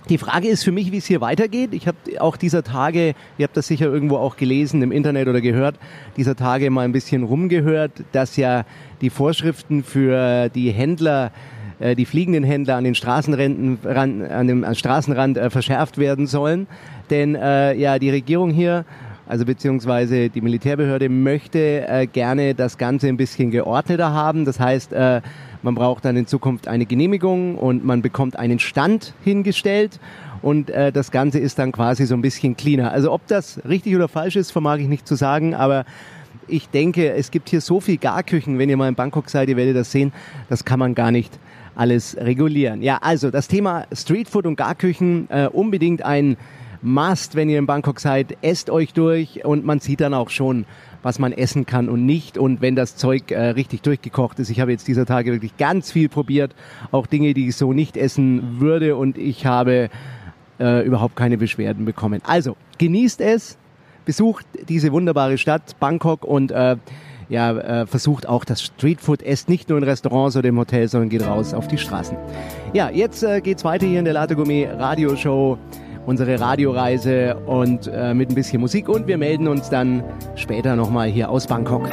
[0.08, 1.72] die Frage ist für mich, wie es hier weitergeht.
[1.72, 5.40] Ich habe auch dieser Tage, ihr habt das sicher irgendwo auch gelesen im Internet oder
[5.40, 5.76] gehört,
[6.16, 8.64] dieser Tage mal ein bisschen rumgehört, dass ja
[9.00, 11.32] die Vorschriften für die Händler
[11.78, 16.66] äh, die fliegenden Händler an den Straßenränden, an dem Straßenrand äh, verschärft werden sollen.
[17.10, 18.84] Denn äh, ja, die Regierung hier
[19.26, 24.44] also beziehungsweise die Militärbehörde möchte äh, gerne das Ganze ein bisschen geordneter haben.
[24.44, 25.22] Das heißt, äh,
[25.64, 29.98] man braucht dann in Zukunft eine Genehmigung und man bekommt einen Stand hingestellt
[30.42, 32.92] und äh, das Ganze ist dann quasi so ein bisschen cleaner.
[32.92, 35.86] Also ob das richtig oder falsch ist, vermag ich nicht zu sagen, aber
[36.46, 39.56] ich denke, es gibt hier so viel Garküchen, wenn ihr mal in Bangkok seid, ihr
[39.56, 40.12] werdet das sehen,
[40.50, 41.38] das kann man gar nicht
[41.74, 42.82] alles regulieren.
[42.82, 46.36] Ja, also das Thema Streetfood und Garküchen äh, unbedingt ein
[46.82, 48.36] Must, wenn ihr in Bangkok seid.
[48.42, 50.66] Esst euch durch und man sieht dann auch schon,
[51.04, 52.38] was man essen kann und nicht.
[52.38, 55.92] Und wenn das Zeug äh, richtig durchgekocht ist, ich habe jetzt dieser Tage wirklich ganz
[55.92, 56.54] viel probiert,
[56.90, 59.90] auch Dinge, die ich so nicht essen würde und ich habe
[60.58, 62.20] äh, überhaupt keine Beschwerden bekommen.
[62.26, 63.58] Also genießt es,
[64.04, 66.76] besucht diese wunderbare Stadt Bangkok und äh,
[67.28, 71.08] ja, äh, versucht auch das Streetfood, esst nicht nur in Restaurants oder im Hotel, sondern
[71.08, 72.16] geht raus auf die Straßen.
[72.72, 75.58] Ja, jetzt äh, geht's weiter hier in der Latte Gourmet Radioshow,
[76.06, 78.88] unsere Radioreise und äh, mit ein bisschen Musik.
[78.88, 80.02] Und wir melden uns dann
[80.36, 81.88] später nochmal hier aus Bangkok.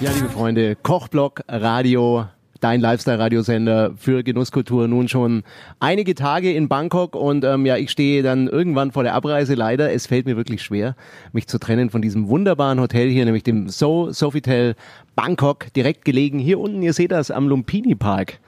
[0.00, 2.26] Ja, liebe Freunde, Kochblock Radio,
[2.64, 5.42] dein Lifestyle-Radiosender für Genusskultur nun schon
[5.80, 9.92] einige Tage in Bangkok und ähm, ja, ich stehe dann irgendwann vor der Abreise leider.
[9.92, 10.96] Es fällt mir wirklich schwer,
[11.34, 14.76] mich zu trennen von diesem wunderbaren Hotel hier, nämlich dem So Sofitel
[15.14, 16.80] Bangkok, direkt gelegen hier unten.
[16.80, 18.40] Ihr seht das am Lumpini Park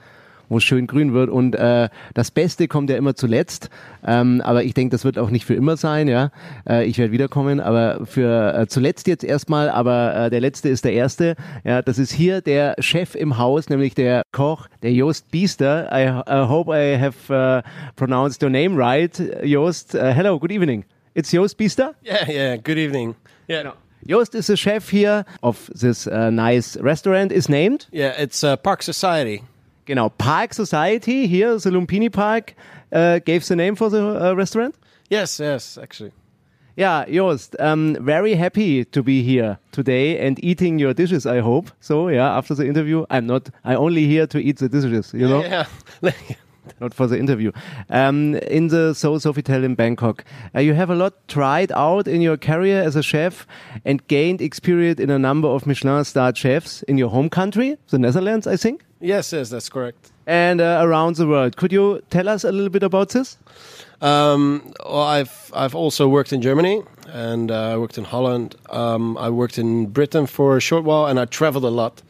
[0.49, 1.29] wo es schön grün wird.
[1.29, 3.69] Und äh, das Beste kommt ja immer zuletzt.
[4.05, 6.07] Ähm, aber ich denke, das wird auch nicht für immer sein.
[6.07, 6.31] Ja,
[6.67, 9.69] äh, ich werde wiederkommen, aber für äh, zuletzt jetzt erstmal.
[9.69, 11.35] Aber äh, der letzte ist der erste.
[11.63, 15.89] Ja, das ist hier der Chef im Haus, nämlich der Koch, der Joost Biester.
[15.91, 17.61] I, I hope I have uh,
[17.95, 19.95] pronounced your name right, Joost.
[19.95, 20.85] Uh, hello, good evening.
[21.13, 21.95] It's Joost Biester.
[22.03, 22.57] Yeah, yeah.
[22.57, 23.15] Good evening.
[23.47, 23.71] Yeah,
[24.05, 27.31] Joost is the chef here of this uh, nice restaurant.
[27.31, 27.87] Is named.
[27.91, 28.13] yeah.
[28.21, 29.41] It's uh, Park Society.
[29.87, 32.55] Genau, Park Society here, the Lumpini Park,
[32.91, 34.75] uh, gave the name for the uh, restaurant.
[35.09, 35.77] Yes, yes.
[35.77, 36.11] Actually,
[36.75, 41.71] Yeah, Joost, um, very happy to be here today and eating your dishes, I hope.
[41.79, 45.27] So, yeah, after the interview, I'm not, I'm only here to eat the dishes, you
[45.27, 45.65] know, yeah.
[46.81, 47.53] not for the interview.
[47.89, 52.19] Um, in the So Sofitel in Bangkok, uh, you have a lot tried out in
[52.19, 53.47] your career as a chef
[53.85, 57.97] and gained experience in a number of Michelin starred chefs in your home country, the
[57.97, 58.83] Netherlands, I think.
[58.99, 59.49] Yes, yes.
[59.49, 60.11] That's correct.
[60.25, 61.55] and uh, around the world.
[61.57, 63.37] Could you tell us a little bit about this?
[64.01, 66.83] Um, well, I've I've also worked in Germany
[67.13, 68.55] and uh, I worked in Holland.
[68.69, 72.01] Um, I worked in Britain for a short while, and I traveled a lot.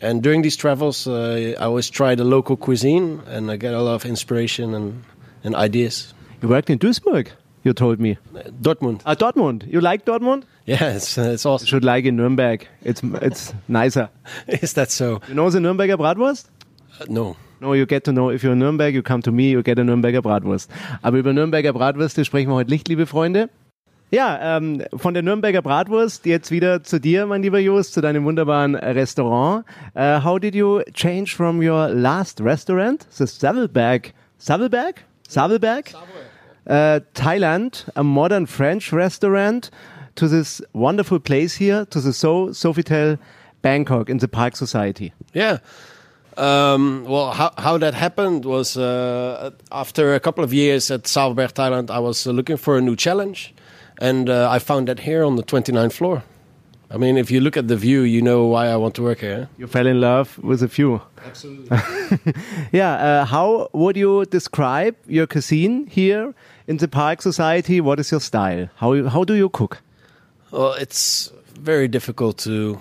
[0.00, 3.82] And during these travels, uh, I always try the local cuisine, and I get a
[3.82, 5.02] lot of inspiration and,
[5.42, 6.14] and ideas.
[6.40, 7.28] You worked in Duisburg,
[7.64, 8.16] you told me.
[8.62, 9.66] Dortmund, Ah, Dortmund.
[9.66, 10.44] You like Dortmund?
[10.66, 11.66] yeah, it's it's You awesome.
[11.66, 12.66] should like in Nuremberg.
[12.84, 14.08] It's it's nicer.
[14.48, 15.20] Is that so?
[15.28, 16.46] You know the Nürnberger Bratwurst?
[17.00, 17.36] Uh, no.
[17.60, 19.78] No, you get to know, if you're in Nürnberg, you come to me, you get
[19.80, 20.70] a Nürnberger Bratwurst.
[21.02, 23.48] Aber über Nürnberger Bratwürste sprechen wir heute nicht, liebe Freunde.
[24.12, 28.24] Ja, ähm, von der Nürnberger Bratwurst jetzt wieder zu dir, mein lieber Jost, zu deinem
[28.24, 29.64] wunderbaren Restaurant.
[29.94, 35.02] Uh, how did you change from your last restaurant, the Savelberg, Savelberg?
[35.28, 35.92] Savelberg?
[36.68, 39.70] Uh, Thailand, a modern French restaurant,
[40.16, 43.18] to this wonderful place here, to the So Sofitel
[43.62, 45.12] Bangkok in the Park Society?
[45.32, 45.58] Yeah.
[46.36, 51.52] Um, well, how, how that happened was uh, after a couple of years at Salberg,
[51.52, 53.54] Thailand, I was uh, looking for a new challenge.
[54.00, 56.22] And uh, I found that here on the 29th floor.
[56.90, 59.20] I mean, if you look at the view, you know why I want to work
[59.20, 59.48] here.
[59.58, 61.02] You fell in love with a view.
[61.24, 61.76] Absolutely.
[62.72, 66.34] Yeah, uh, how would you describe your cuisine here
[66.68, 67.80] in the Park Society?
[67.80, 68.68] What is your style?
[68.76, 69.82] How how do you cook?
[70.50, 72.80] well, it's very difficult to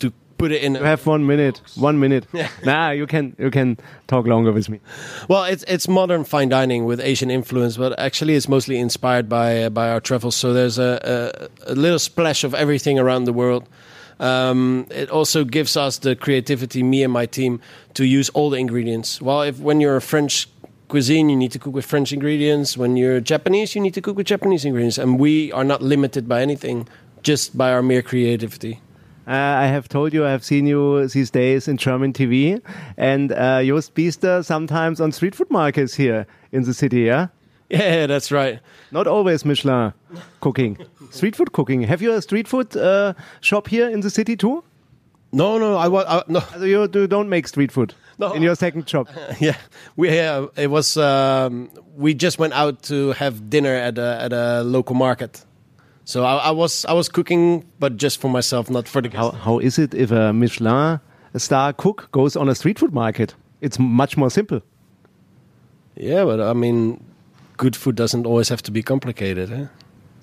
[0.00, 0.74] to put it in.
[0.74, 1.60] You have one minute.
[1.74, 2.26] One minute.
[2.64, 4.80] nah, you can you can talk longer with me.
[5.28, 9.64] Well, it's it's modern fine dining with Asian influence, but actually it's mostly inspired by
[9.64, 10.36] uh, by our travels.
[10.36, 13.68] So there's a, a, a little splash of everything around the world.
[14.20, 17.60] Um, it also gives us the creativity, me and my team,
[17.94, 19.20] to use all the ingredients.
[19.20, 20.48] Well, if when you're a French
[20.92, 22.76] cuisine, you need to cook with French ingredients.
[22.76, 26.28] When you're Japanese, you need to cook with Japanese ingredients, and we are not limited
[26.28, 26.86] by anything,
[27.22, 28.74] just by our mere creativity.
[29.26, 32.60] Uh, I have told you I have seen you these days in German TV
[32.98, 37.02] and uh, Jost Biester sometimes on street food markets here in the city.
[37.02, 37.28] Yeah,
[37.70, 38.58] Yeah, that's right.
[38.90, 39.94] not always Michelin
[40.40, 40.76] cooking,
[41.10, 41.82] street food cooking.
[41.88, 44.62] Have you a street food uh, shop here in the city too?
[45.32, 46.40] No, no, I was no.
[46.40, 48.32] Also you do, don't make street food No.
[48.34, 49.08] in your second shop.
[49.40, 49.56] yeah,
[49.96, 54.32] we uh, it was um, we just went out to have dinner at a at
[54.32, 55.44] a local market.
[56.04, 59.30] So I, I was I was cooking, but just for myself, not for the How,
[59.30, 61.00] how is it if a Michelin
[61.36, 63.34] star cook goes on a street food market?
[63.60, 64.60] It's much more simple.
[65.96, 67.02] Yeah, but I mean,
[67.56, 69.52] good food doesn't always have to be complicated.
[69.52, 69.66] Eh?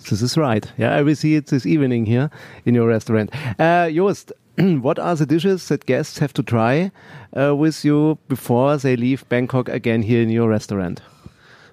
[0.10, 0.66] This is right.
[0.78, 2.30] Yeah, I will see it this evening here
[2.66, 3.30] in your restaurant.
[3.60, 4.32] Uh, Joost,
[4.82, 6.92] what are the dishes that guests have to try
[7.38, 11.02] uh, with you before they leave Bangkok again here in your restaurant?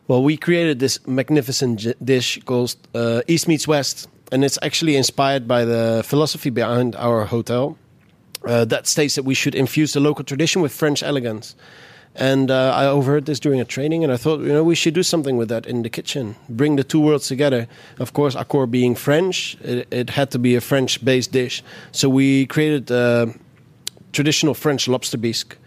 [0.09, 5.49] Well, we created this magnificent dish called uh, East Meets West, and it's actually inspired
[5.49, 7.77] by the philosophy behind our hotel
[8.47, 11.57] uh, that states that we should infuse the local tradition with French elegance.
[12.19, 14.95] And uh, I overheard this during a training, and I thought, you know, we should
[14.95, 17.69] do something with that in the kitchen, bring the two worlds together.
[17.99, 22.47] Of course, Accor being French, it, it had to be a French-based dish, so we
[22.47, 23.27] created uh,
[24.13, 25.59] traditional French lobster bisque.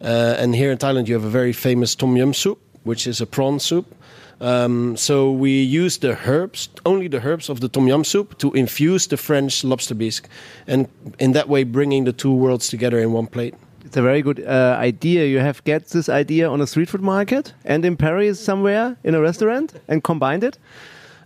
[0.00, 3.20] Uh, and here in Thailand, you have a very famous tom yum soup, which is
[3.20, 3.94] a prawn soup.
[4.40, 8.50] Um, so we use the herbs, only the herbs of the tom yum soup, to
[8.54, 10.30] infuse the French lobster bisque,
[10.66, 13.54] and in that way, bringing the two worlds together in one plate.
[13.90, 15.26] It's a very good uh, idea.
[15.26, 19.16] You have get this idea on a street food market and in Paris somewhere in
[19.16, 20.58] a restaurant and combined it.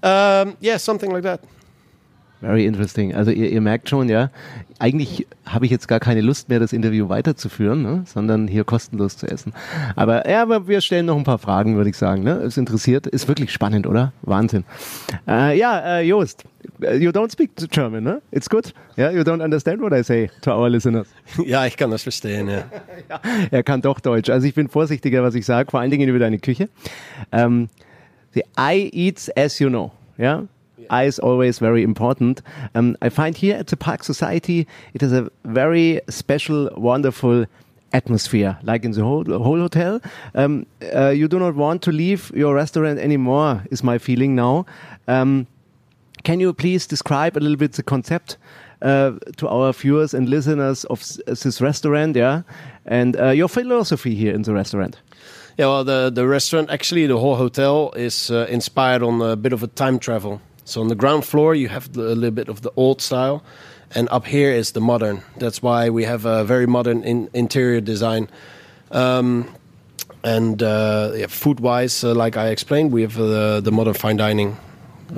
[0.03, 1.41] Um, yeah, something like that.
[2.45, 3.15] Very interesting.
[3.15, 4.31] Also ihr, ihr merkt schon, ja,
[4.79, 8.03] eigentlich habe ich jetzt gar keine Lust mehr, das Interview weiterzuführen, ne?
[8.07, 9.55] sondern hier kostenlos zu essen.
[9.97, 12.23] Aber ja, aber wir stellen noch ein paar Fragen, würde ich sagen.
[12.23, 12.33] Ne?
[12.33, 14.13] Es interessiert, ist wirklich spannend, oder?
[14.21, 14.65] Wahnsinn.
[15.27, 16.45] Äh, ja, äh, Joost,
[16.81, 18.21] you don't speak German, ne?
[18.31, 18.75] It's good.
[18.99, 21.09] Yeah, you don't understand what I say to our listeners.
[21.47, 22.65] Ja, ich kann das verstehen, ja.
[23.09, 24.29] ja, er kann doch Deutsch.
[24.29, 26.69] Also ich bin vorsichtiger, was ich sage, vor allen Dingen über deine Küche.
[27.33, 29.93] The eye eats as you know.
[30.19, 30.43] Yeah.
[30.91, 32.43] Eye is always very important.
[32.75, 37.47] Um, I find here at the Park Society, it is a very special, wonderful
[37.93, 40.01] atmosphere, like in the whole, whole hotel.
[40.35, 44.67] Um, uh, you do not want to leave your restaurant anymore, is my feeling now.
[45.09, 45.47] Um,
[46.25, 48.37] can you please describe a little bit the concept
[48.83, 52.43] uh, to our viewers and listeners of this restaurant, yeah,
[52.87, 55.01] and uh, your philosophy here in the restaurant?
[55.57, 59.53] Yeah, well, the, the restaurant, actually, the whole hotel is uh, inspired on a bit
[59.53, 60.41] of a time travel.
[60.65, 63.43] So on the ground floor, you have the, a little bit of the old style,
[63.95, 65.23] and up here is the modern.
[65.39, 68.29] That's why we have a very modern in, interior design.
[68.91, 69.47] Um,
[70.23, 74.57] and uh, yeah, food-wise, uh, like I explained, we have uh, the modern fine dining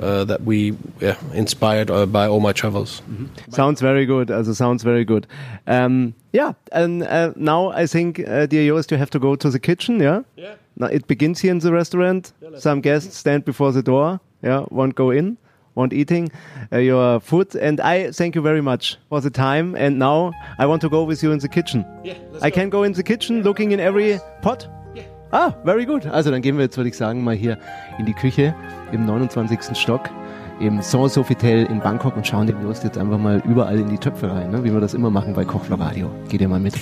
[0.01, 3.01] uh, that we yeah, inspired uh, by all my travels.
[3.49, 4.29] Sounds very good.
[4.29, 5.25] Also sounds very good.
[5.65, 9.49] Um, yeah, and uh, now I think, uh, dear Joost, you have to go to
[9.49, 9.99] the kitchen.
[9.99, 10.23] Yeah.
[10.35, 10.55] Yeah.
[10.75, 12.33] Now it begins here in the restaurant.
[12.57, 14.19] Some guests stand before the door.
[14.43, 15.37] Yeah, won't go in,
[15.75, 16.31] won't eating
[16.71, 17.55] uh, your food.
[17.55, 19.75] And I thank you very much for the time.
[19.75, 21.85] And now I want to go with you in the kitchen.
[22.03, 22.55] Yeah, I go.
[22.55, 24.67] can go in the kitchen, looking in every pot.
[25.31, 26.05] Ah, very good.
[26.07, 27.57] Also dann gehen wir jetzt, würde ich sagen, mal hier
[27.99, 28.55] in die Küche
[28.93, 29.75] im 29.
[29.77, 30.09] Stock
[30.59, 33.97] im Sans Sofitel in Bangkok und schauen dem Just jetzt einfach mal überall in die
[33.97, 34.63] Töpfe rein, ne?
[34.63, 36.09] wie wir das immer machen bei Kochvlog Radio.
[36.29, 36.75] Geht ihr mal mit.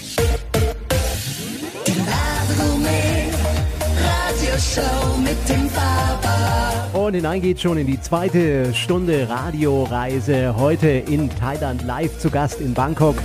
[4.66, 6.98] Radioshow mit dem Faber.
[6.98, 10.56] Und hinein geht schon in die zweite Stunde Radioreise.
[10.58, 13.16] Heute in Thailand live zu Gast in Bangkok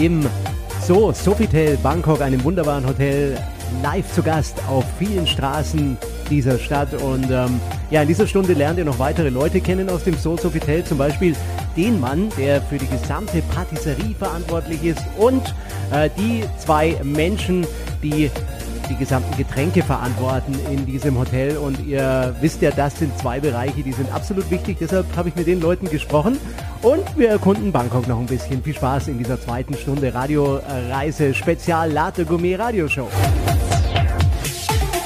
[0.00, 0.26] im
[0.86, 3.38] So Sofitel Bangkok, einem wunderbaren Hotel.
[3.84, 5.96] Live zu Gast auf vielen Straßen
[6.28, 6.92] dieser Stadt.
[6.94, 10.36] Und ähm, ja, in dieser Stunde lernt ihr noch weitere Leute kennen aus dem So
[10.36, 10.82] Sofitel.
[10.84, 11.36] Zum Beispiel
[11.76, 15.02] den Mann, der für die gesamte Patisserie verantwortlich ist.
[15.16, 15.54] Und
[15.92, 17.64] äh, die zwei Menschen,
[18.02, 18.28] die
[18.90, 23.82] die gesamten Getränke verantworten in diesem Hotel und ihr wisst ja, das sind zwei Bereiche,
[23.82, 24.78] die sind absolut wichtig.
[24.80, 26.36] Deshalb habe ich mit den Leuten gesprochen
[26.82, 28.62] und wir erkunden Bangkok noch ein bisschen.
[28.62, 33.08] Viel Spaß in dieser zweiten Stunde Radioreise Spezial Latte Gourmet Radioshow.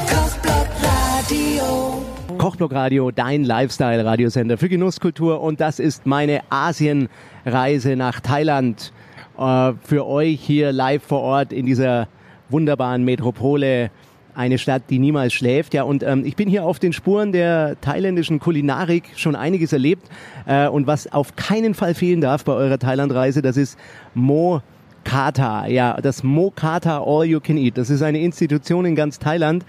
[0.09, 2.03] Kochblock Radio.
[2.39, 8.93] Kochblock Radio, dein Lifestyle-Radiosender für Genusskultur und das ist meine Asienreise nach Thailand
[9.39, 12.09] äh, für euch hier live vor Ort in dieser
[12.49, 13.91] wunderbaren Metropole.
[14.37, 15.75] Eine Stadt, die niemals schläft.
[15.75, 20.09] Ja, und ähm, ich bin hier auf den Spuren der thailändischen Kulinarik schon einiges erlebt.
[20.47, 23.79] Äh, und was auf keinen Fall fehlen darf bei eurer Thailandreise, das ist
[24.13, 24.61] Mo
[25.05, 25.67] Kata.
[25.69, 27.79] Ja, das Mo Kata All You Can Eat.
[27.79, 29.65] Das ist eine Institution in ganz Thailand.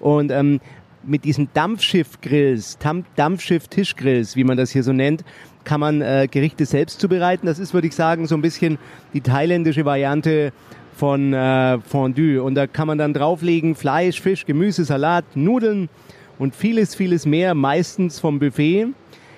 [0.00, 0.60] Und ähm,
[1.02, 2.78] mit diesen Dampfschiffgrills,
[3.16, 5.24] Dampfschiff-Tischgrills, wie man das hier so nennt,
[5.64, 7.46] kann man äh, Gerichte selbst zubereiten.
[7.46, 8.78] Das ist, würde ich sagen, so ein bisschen
[9.14, 10.52] die thailändische Variante
[10.96, 12.42] von äh, Fondue.
[12.42, 15.88] Und da kann man dann drauflegen Fleisch, Fisch, Gemüse, Salat, Nudeln
[16.38, 18.88] und vieles, vieles mehr, meistens vom Buffet.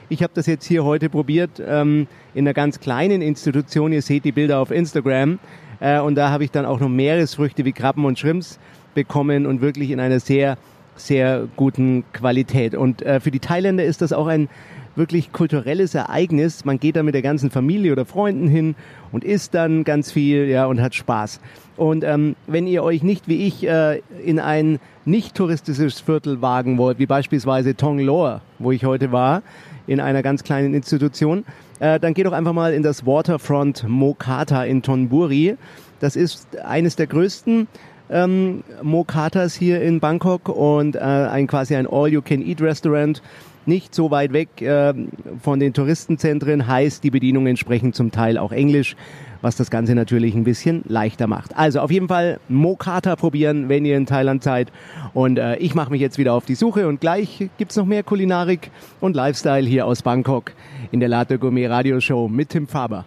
[0.09, 3.93] Ich habe das jetzt hier heute probiert ähm, in einer ganz kleinen Institution.
[3.93, 5.39] Ihr seht die Bilder auf Instagram.
[5.81, 8.59] Äh, und da habe ich dann auch noch Meeresfrüchte wie Krabben und Shrimps
[8.95, 10.59] bekommen und wirklich in einer sehr
[10.97, 12.75] sehr guten Qualität.
[12.75, 14.49] Und äh, für die Thailänder ist das auch ein
[14.97, 16.65] wirklich kulturelles Ereignis.
[16.65, 18.75] Man geht da mit der ganzen Familie oder Freunden hin
[19.11, 21.41] und isst dann ganz viel ja, und hat Spaß.
[21.77, 26.79] Und ähm, wenn ihr euch nicht wie ich äh, in ein nicht touristisches Viertel wagen
[26.79, 29.43] wollt, wie beispielsweise Tonglor, wo ich heute war,
[29.87, 31.45] in einer ganz kleinen Institution,
[31.81, 35.57] äh, dann geht doch einfach mal in das Waterfront Mokata in Thonburi.
[36.01, 37.67] Das ist eines der größten
[38.11, 43.23] ähm, Mokatas hier in Bangkok und äh, ein quasi ein All-You-Can-Eat-Restaurant
[43.67, 44.95] nicht so weit weg äh,
[45.41, 48.97] von den Touristenzentren, heißt, die Bedienungen sprechen zum Teil auch Englisch,
[49.41, 51.57] was das Ganze natürlich ein bisschen leichter macht.
[51.57, 54.73] Also auf jeden Fall Mokata probieren, wenn ihr in Thailand seid.
[55.15, 58.03] Und äh, ich mache mich jetzt wieder auf die Suche und gleich gibt's noch mehr
[58.03, 60.53] Kulinarik und Lifestyle hier aus Bangkok
[60.91, 63.05] in der Latte Gourmet Radio Show mit Tim Faber.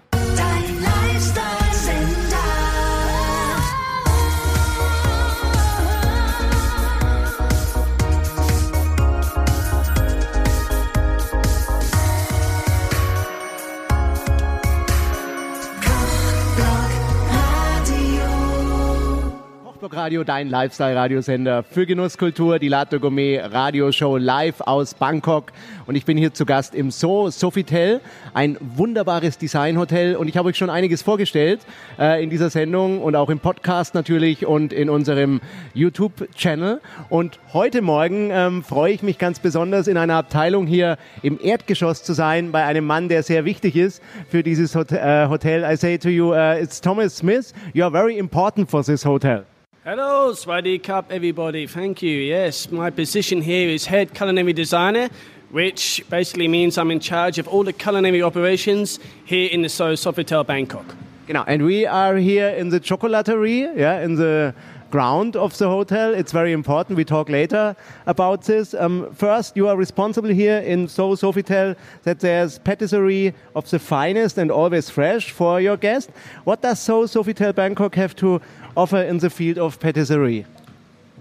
[19.85, 25.51] Kochblock Radio, dein Lifestyle-Radiosender für Genusskultur, die Latte Gourmet Radioshow live aus Bangkok.
[25.85, 28.01] Und ich bin hier zu Gast im So Sofitel,
[28.33, 30.15] ein wunderbares Designhotel.
[30.15, 31.59] Und ich habe euch schon einiges vorgestellt
[31.99, 35.39] äh, in dieser Sendung und auch im Podcast natürlich und in unserem
[35.75, 36.81] YouTube-Channel.
[37.09, 42.01] Und heute Morgen ähm, freue ich mich ganz besonders, in einer Abteilung hier im Erdgeschoss
[42.01, 45.63] zu sein, bei einem Mann, der sehr wichtig ist für dieses äh, Hotel.
[45.63, 47.53] I say to you, uh, it's Thomas Smith.
[47.73, 49.45] You are very important for this hotel.
[49.87, 51.67] Hello, Swadi Cup, everybody.
[51.67, 52.17] Thank you.
[52.17, 55.09] Yes, my position here is head culinary designer,
[55.51, 59.93] which basically means I'm in charge of all the culinary operations here in the So
[59.93, 60.95] Sofitel Bangkok.
[61.27, 64.55] Genau, and we are here in the chocolaterie, yeah, in the
[64.89, 66.13] ground of the hotel.
[66.13, 66.97] It's very important.
[66.97, 67.75] We talk later
[68.07, 68.73] about this.
[68.73, 74.37] Um, first, you are responsible here in So Sofitel that there's patisserie of the finest
[74.37, 76.09] and always fresh for your guest.
[76.43, 78.41] What does So Sofitel Bangkok have to
[78.75, 80.45] offer in the field of patisserie?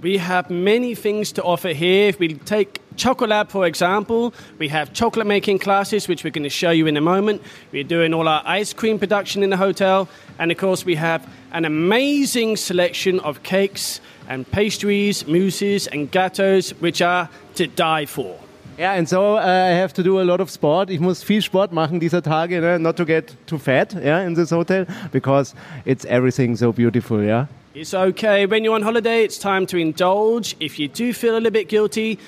[0.02, 2.08] We have many things to offer here.
[2.08, 6.50] If we take Chocolab, for example, we have chocolate making classes, which we're going to
[6.50, 7.42] show you in a moment.
[7.72, 10.08] We're doing all our ice cream production in the hotel.
[10.38, 16.72] And of course, we have an amazing selection of cakes and pastries, mousses, and gâteaux,
[16.80, 18.38] which are to die for.
[18.76, 20.90] Yeah, and so uh, I have to do a lot of sport.
[20.90, 22.78] Ich muss viel Sport machen dieser Tage, ne?
[22.78, 25.54] not to get too fat, yeah, in this hotel, because
[25.84, 27.46] it's everything so beautiful, yeah.
[27.74, 28.46] It's okay.
[28.46, 30.56] When you're on holiday, it's time to indulge.
[30.60, 32.18] If you do feel a little bit guilty,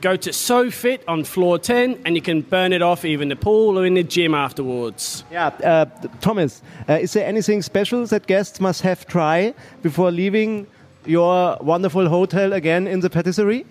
[0.00, 3.36] go to SoFit on floor 10 and you can burn it off either in the
[3.36, 5.24] pool or in the gym afterwards.
[5.32, 5.86] Yeah, uh,
[6.20, 10.66] Thomas, uh, is there anything special that guests must have try before leaving
[11.04, 13.64] your wonderful hotel again in the patisserie?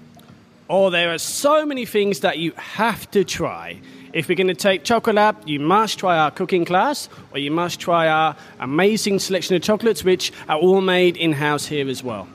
[0.68, 3.80] Oh, there are so many things that you have to try.
[4.14, 7.80] If we're going to take Chocolab, you must try our cooking class, or you must
[7.80, 12.28] try our amazing selection of chocolates, which are all made in house here as well.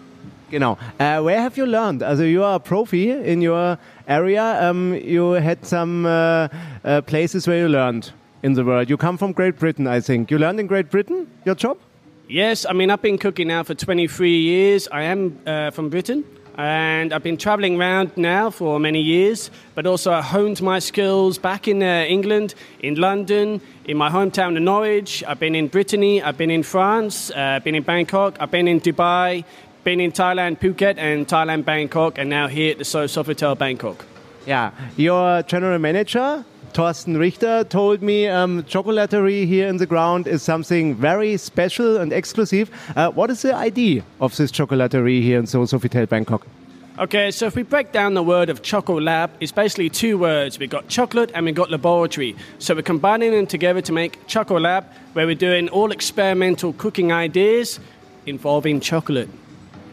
[0.48, 0.78] Genau.
[1.00, 2.04] Uh, where have you learned?
[2.04, 3.76] Also, you are a profi in your
[4.06, 4.70] area.
[4.70, 6.46] Um, you had some uh,
[6.84, 8.12] uh, places where you learned
[8.44, 8.88] in the world.
[8.88, 10.30] You come from Great Britain, I think.
[10.30, 11.78] You learned in Great Britain your job?
[12.28, 14.86] Yes, I mean, I've been cooking now for 23 years.
[14.92, 16.24] I am uh, from Britain.
[16.60, 21.38] And I've been traveling around now for many years, but also I honed my skills
[21.38, 25.24] back in uh, England, in London, in my hometown of Norwich.
[25.26, 28.68] I've been in Brittany, I've been in France, uh, I've been in Bangkok, I've been
[28.68, 29.42] in Dubai,
[29.84, 34.04] been in Thailand, Phuket, and Thailand, Bangkok, and now here at the So Sofitel Bangkok.
[34.46, 34.72] Yeah.
[34.98, 40.94] Your general manager, Thorsten Richter, told me um, chocolaterie here in the ground is something
[40.94, 42.70] very special and exclusive.
[42.96, 46.46] Uh, what is the idea of this chocolaterie here in So Sofitel Bangkok?
[46.98, 50.58] Okay, so if we break down the word of Choco Lab, it's basically two words.
[50.58, 52.36] We've got chocolate and we've got laboratory.
[52.58, 57.10] So we're combining them together to make Choco Lab, where we're doing all experimental cooking
[57.10, 57.80] ideas
[58.26, 59.30] involving chocolate.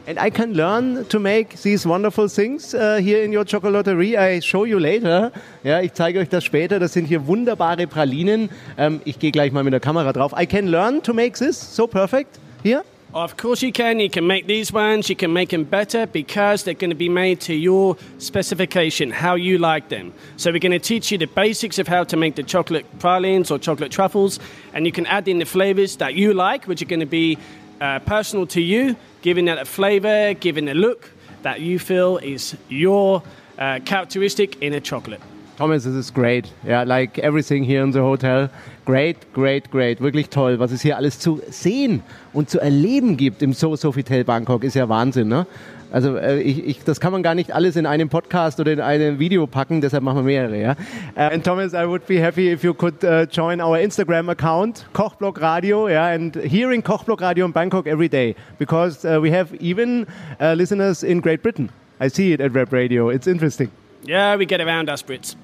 [0.08, 4.18] And I can learn to make these wonderful things uh, here in your chocolaterie.
[4.18, 5.34] I show you later.
[5.66, 6.80] Ja, ich zeige euch das später.
[6.80, 8.50] Das sind hier wunderbare Pralinen.
[8.78, 10.32] Ähm, ich gehe gleich mal mit der Kamera drauf.
[10.40, 12.86] I can learn to make this so perfect here.
[13.12, 14.00] Of course you can.
[14.00, 15.10] You can make these ones.
[15.10, 19.36] You can make them better because they're going to be made to your specification, how
[19.36, 20.14] you like them.
[20.38, 23.52] So we're going to teach you the basics of how to make the chocolate pralines
[23.52, 24.40] or chocolate truffles,
[24.74, 27.38] and you can add in the flavors that you like, which are going to be
[27.82, 28.96] uh, personal to you,
[29.28, 31.12] giving that a flavor, giving a look
[31.44, 33.22] that you feel is your
[33.60, 35.20] uh, characteristic in a chocolate.
[35.58, 36.50] Thomas, this is great.
[36.66, 38.50] Yeah, like everything here in the hotel.
[38.86, 40.00] Great, great, great.
[40.00, 40.60] Wirklich toll.
[40.60, 44.76] Was es hier alles zu sehen und zu erleben gibt im So Sofitel Bangkok ist
[44.76, 45.46] ja Wahnsinn, ne?
[45.92, 48.82] Also äh, ich, ich, das kann man gar nicht alles in einem Podcast oder in
[48.82, 50.60] einem Video packen, deshalb machen wir mehrere.
[50.60, 50.72] Ja?
[51.16, 54.86] Uh, and Thomas, I would be happy if you could uh, join our Instagram account,
[54.94, 59.54] Kochblock Radio, yeah, and hearing Kochblock Radio in Bangkok every day, because uh, we have
[59.62, 60.06] even
[60.42, 61.70] uh, listeners in Great Britain.
[62.00, 63.10] I see it at Web Radio.
[63.10, 63.72] It's interesting.
[64.04, 65.36] Yeah, we get around us Brits.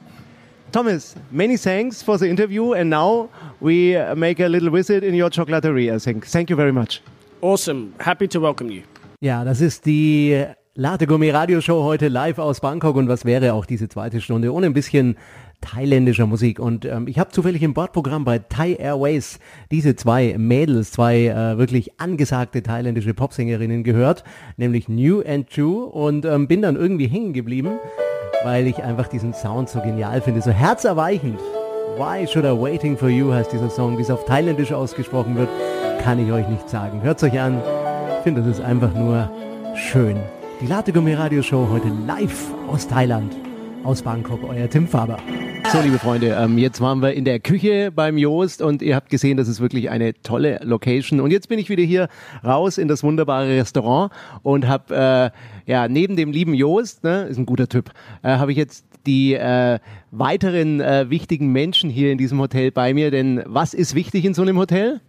[0.72, 3.30] Thomas, many thanks for the interview, and now
[3.60, 5.94] we uh, make a little visit in your chocolaterie.
[5.94, 6.26] I think.
[6.26, 7.02] Thank you very much.
[7.41, 7.94] Awesome.
[8.00, 8.84] Happy to welcome you.
[9.24, 10.43] Ja, das ist die
[10.76, 14.65] Latte Gourmet Radioshow heute live aus Bangkok und was wäre auch diese zweite Stunde ohne
[14.65, 15.15] ein bisschen
[15.61, 19.39] thailändischer Musik und ähm, ich habe zufällig im Bordprogramm bei Thai Airways
[19.71, 24.26] diese zwei Mädels, zwei äh, wirklich angesagte thailändische Popsängerinnen gehört,
[24.57, 27.80] nämlich New and True und ähm, bin dann irgendwie hängen geblieben,
[28.43, 31.39] weil ich einfach diesen Sound so genial finde, so herzerweichend.
[31.95, 35.47] Why Should I Waiting for You heißt dieser Song, wie es auf Thailändisch ausgesprochen wird,
[36.01, 37.01] kann ich euch nicht sagen.
[37.01, 37.61] Hört's euch an.
[38.24, 39.30] Ich finde, das ist einfach nur
[39.76, 40.15] schön.
[40.61, 43.36] Die Latte Gourmet Radio Show heute live aus Thailand,
[43.84, 45.17] aus Bangkok, euer Tim Faber.
[45.74, 49.09] So, liebe Freunde, ähm, jetzt waren wir in der Küche beim Joost und ihr habt
[49.09, 51.19] gesehen, das ist wirklich eine tolle Location.
[51.19, 52.07] Und jetzt bin ich wieder hier
[52.45, 55.34] raus in das wunderbare Restaurant und habe
[55.67, 58.86] äh, ja neben dem lieben Joost, ne, ist ein guter Typ, äh, habe ich jetzt
[59.05, 59.80] die äh,
[60.11, 63.11] weiteren äh, wichtigen Menschen hier in diesem Hotel bei mir.
[63.11, 65.01] Denn was ist wichtig in so einem Hotel?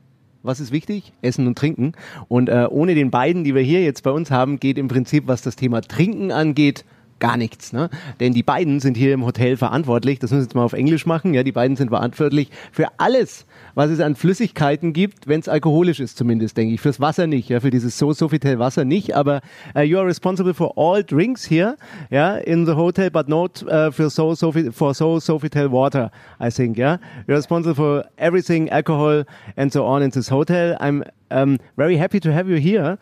[0.44, 1.14] Was ist wichtig?
[1.22, 1.92] Essen und Trinken.
[2.28, 5.26] Und äh, ohne den beiden, die wir hier jetzt bei uns haben, geht im Prinzip,
[5.26, 6.84] was das Thema Trinken angeht,
[7.18, 7.72] gar nichts.
[7.72, 7.88] Ne?
[8.20, 11.06] Denn die beiden sind hier im Hotel verantwortlich, das müssen wir jetzt mal auf Englisch
[11.06, 15.48] machen, ja, die beiden sind verantwortlich für alles, was es an Flüssigkeiten gibt, wenn es
[15.48, 16.80] alkoholisch ist zumindest, denke ich.
[16.80, 19.40] Fürs Wasser nicht, ja, für dieses So Sofitel Wasser nicht, aber
[19.76, 21.76] uh, you are responsible for all drinks here,
[22.10, 26.10] ja, in the hotel, but not uh, for So Sofi for So Sofitel water,
[26.40, 26.98] I think, yeah.
[27.26, 29.24] You're responsible for everything, alcohol
[29.56, 30.76] and so on in this hotel.
[30.80, 32.98] I'm um, very happy to have you here.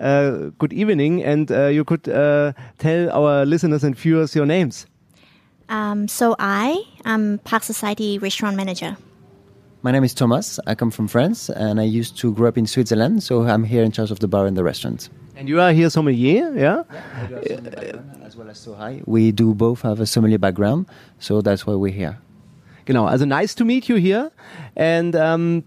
[0.00, 4.86] Uh, good evening, and uh, you could uh, tell our listeners and viewers your names.
[5.68, 8.96] Um, so I am Park Society restaurant manager.
[9.84, 10.60] My name is Thomas.
[10.64, 13.82] I come from France and I used to grow up in Switzerland, so I'm here
[13.82, 15.08] in charge of the bar and the restaurant.
[15.34, 16.84] And you are here sommelier, yeah?
[18.22, 19.02] As well as Sohai.
[19.06, 20.86] We do both have a sommelier background,
[21.18, 22.16] so that's why we're here.
[22.86, 24.30] Genau, also nice to meet you here.
[24.76, 25.64] And um,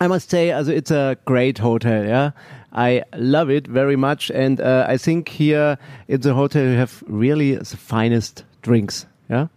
[0.00, 2.30] I must say, also it's a great hotel, yeah?
[2.72, 4.30] I love it very much.
[4.30, 5.76] And uh, I think here
[6.08, 9.48] in the hotel you have really the finest drinks, yeah?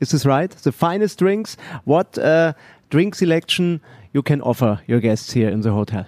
[0.00, 0.50] Is this right?
[0.50, 1.56] The finest drinks?
[1.84, 2.54] What uh,
[2.92, 3.80] drink selection
[4.12, 6.04] you can offer your guests here in the hotel?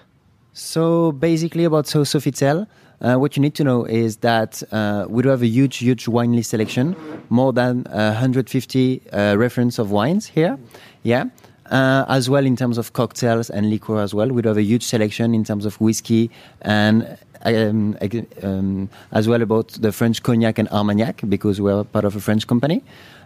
[0.53, 2.66] So basically, about So Sofitel,
[3.01, 6.07] uh, what you need to know is that uh, we do have a huge, huge
[6.07, 6.95] wine list selection,
[7.30, 10.59] more than uh, 150 uh, reference of wines here.
[11.03, 11.24] Yeah.
[11.70, 14.28] Uh, as well in terms of cocktails and liquor as well.
[14.28, 16.30] We do have a huge selection in terms of whiskey
[16.61, 17.97] and um,
[18.43, 22.47] um, as well about the French cognac and Armagnac because we're part of a French
[22.47, 22.82] company.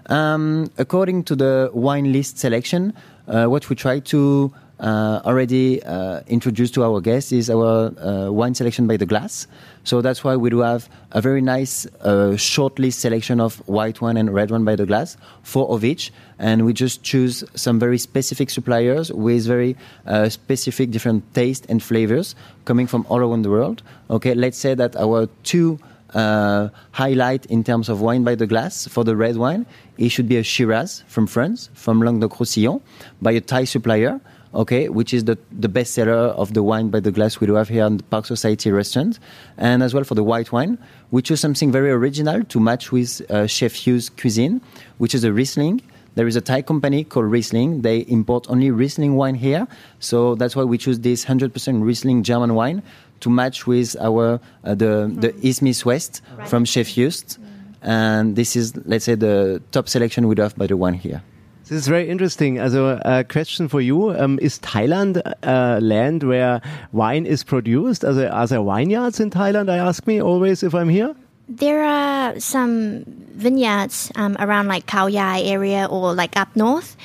[0.06, 2.94] Um, according to the wine list selection,
[3.28, 8.54] what we try to uh, already uh, introduce to our guests is our uh, wine
[8.54, 9.46] selection by the glass.
[9.84, 14.00] So that's why we do have a very nice uh, short list selection of white
[14.00, 17.78] wine and red wine by the glass, four of each, and we just choose some
[17.78, 19.76] very specific suppliers with very
[20.06, 23.82] uh, specific different taste and flavors coming from all around the world.
[24.10, 25.78] Okay, let's say that our two
[26.14, 30.28] uh, highlight in terms of wine by the glass for the red wine, it should
[30.28, 32.80] be a Shiraz from France, from Languedoc-Roussillon,
[33.20, 34.20] by a Thai supplier
[34.54, 37.54] okay, which is the, the best seller of the wine by the glass we do
[37.54, 39.18] have here in the Park Society restaurant.
[39.56, 40.78] And as well for the white wine,
[41.10, 44.60] we choose something very original to match with uh, Chef Hugh's cuisine,
[44.98, 45.82] which is a Riesling.
[46.14, 47.82] There is a Thai company called Riesling.
[47.82, 49.68] They import only Riesling wine here.
[50.00, 52.82] So that's why we choose this 100% Riesling German wine
[53.20, 57.38] to match with our uh, the, the Ismis West from Chef Hughes.
[57.82, 61.22] And this is, let's say, the top selection we do have by the one here.
[61.68, 62.58] This is very interesting.
[62.58, 66.62] Also, a question for you: um, Is Thailand a land where
[66.92, 68.06] wine is produced?
[68.06, 69.68] Also, are there vineyards in Thailand?
[69.68, 71.14] I ask me always if I'm here.
[71.46, 73.04] There are some
[73.36, 76.96] vineyards um, around like Khao Yai area or like up north,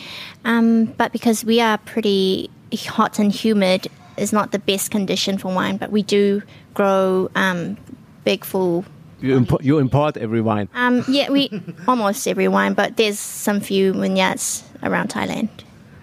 [0.46, 2.50] um, but because we are pretty
[2.88, 3.88] hot and humid,
[4.18, 5.78] it's not the best condition for wine.
[5.78, 6.42] But we do
[6.74, 7.78] grow um,
[8.24, 8.86] big full.
[9.22, 10.70] You, impo you import every wine.
[10.74, 11.50] Um, yeah, we
[11.88, 15.50] almost every wine, but there's some few vineyards around Thailand.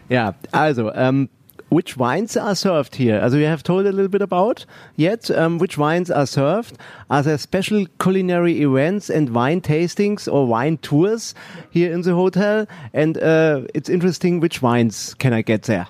[0.08, 0.32] Yeah.
[0.52, 1.28] also, um,
[1.70, 3.20] which wines are served here?
[3.20, 6.76] Also, you have told a little bit about yet um, which wines are served.
[7.08, 11.32] Are there special culinary events and wine tastings or wine tours
[11.70, 12.66] here in the hotel?
[12.92, 15.86] And uh, it's interesting, which wines can I get there?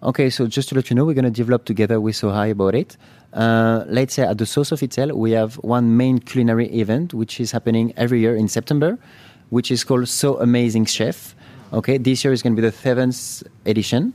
[0.00, 2.76] Okay, so just to let you know, we're going to develop together with Sohai about
[2.76, 2.96] it.
[3.32, 7.40] Uh, let's say at the source of Officiel, we have one main culinary event which
[7.40, 8.96] is happening every year in September,
[9.50, 11.34] which is called So Amazing Chef.
[11.72, 14.14] Okay, this year is going to be the seventh edition.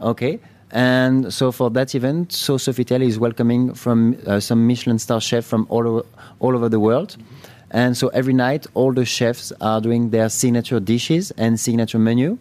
[0.00, 0.40] Okay,
[0.72, 5.44] and so for that event, So Sofitel is welcoming from uh, some Michelin star chef
[5.44, 6.06] from all over,
[6.40, 7.16] all over the world.
[7.70, 12.36] And so every night, all the chefs are doing their signature dishes and signature menu.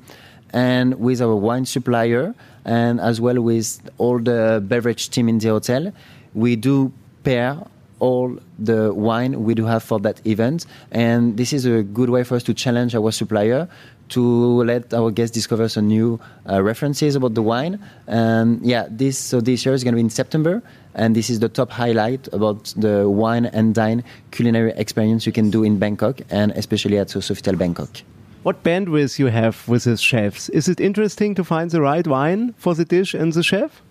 [0.51, 2.33] And with our wine supplier,
[2.65, 5.91] and as well with all the beverage team in the hotel,
[6.33, 6.91] we do
[7.23, 7.57] pair
[7.99, 10.65] all the wine we do have for that event.
[10.91, 13.67] And this is a good way for us to challenge our supplier
[14.09, 16.19] to let our guests discover some new
[16.49, 17.79] uh, references about the wine.
[18.07, 20.63] And yeah, this so this year is going to be in September,
[20.95, 25.49] and this is the top highlight about the wine and dine culinary experience you can
[25.51, 28.01] do in Bangkok, and especially at Sofitel Bangkok.
[28.43, 30.49] What bandwidth you have with the chefs?
[30.49, 33.81] Is it interesting to find the right wine for the dish and the chef?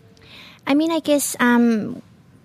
[0.67, 2.01] I mean, I guess um,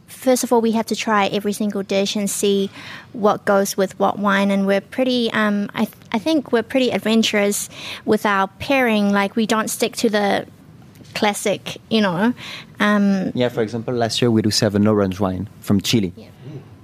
[0.08, 2.70] first of all, we have to try every single dish and see
[3.14, 4.52] what goes with what wine.
[4.52, 7.70] And we're pretty, um, I, th- I think we're pretty adventurous
[8.06, 9.12] with our pairing.
[9.12, 10.46] Like, we don't stick to the
[11.16, 12.34] classic, you know.
[12.80, 16.14] Um, Yeah, for example, last year we do serve an orange wine from Chile.
[16.16, 16.28] Yeah,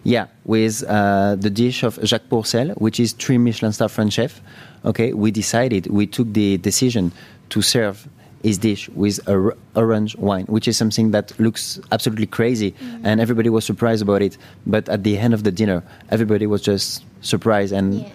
[0.03, 4.41] Yeah, with uh, the dish of Jacques Pourcel, which is three Michelin star French chef.
[4.85, 7.11] Okay, we decided, we took the decision
[7.49, 8.07] to serve
[8.43, 13.01] his dish with a r- orange wine, which is something that looks absolutely crazy, mm.
[13.03, 14.37] and everybody was surprised about it.
[14.65, 18.09] But at the end of the dinner, everybody was just surprised and Yeah.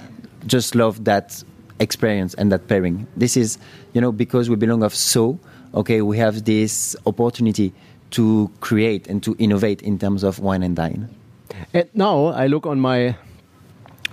[0.47, 1.45] just loved that
[1.79, 3.07] experience and that pairing.
[3.17, 3.59] This is,
[3.93, 5.39] you know, because we belong of so,
[5.75, 7.73] okay, we have this opportunity
[8.13, 11.09] to create and to innovate in terms of wine and dine.
[11.75, 13.17] And now I look on my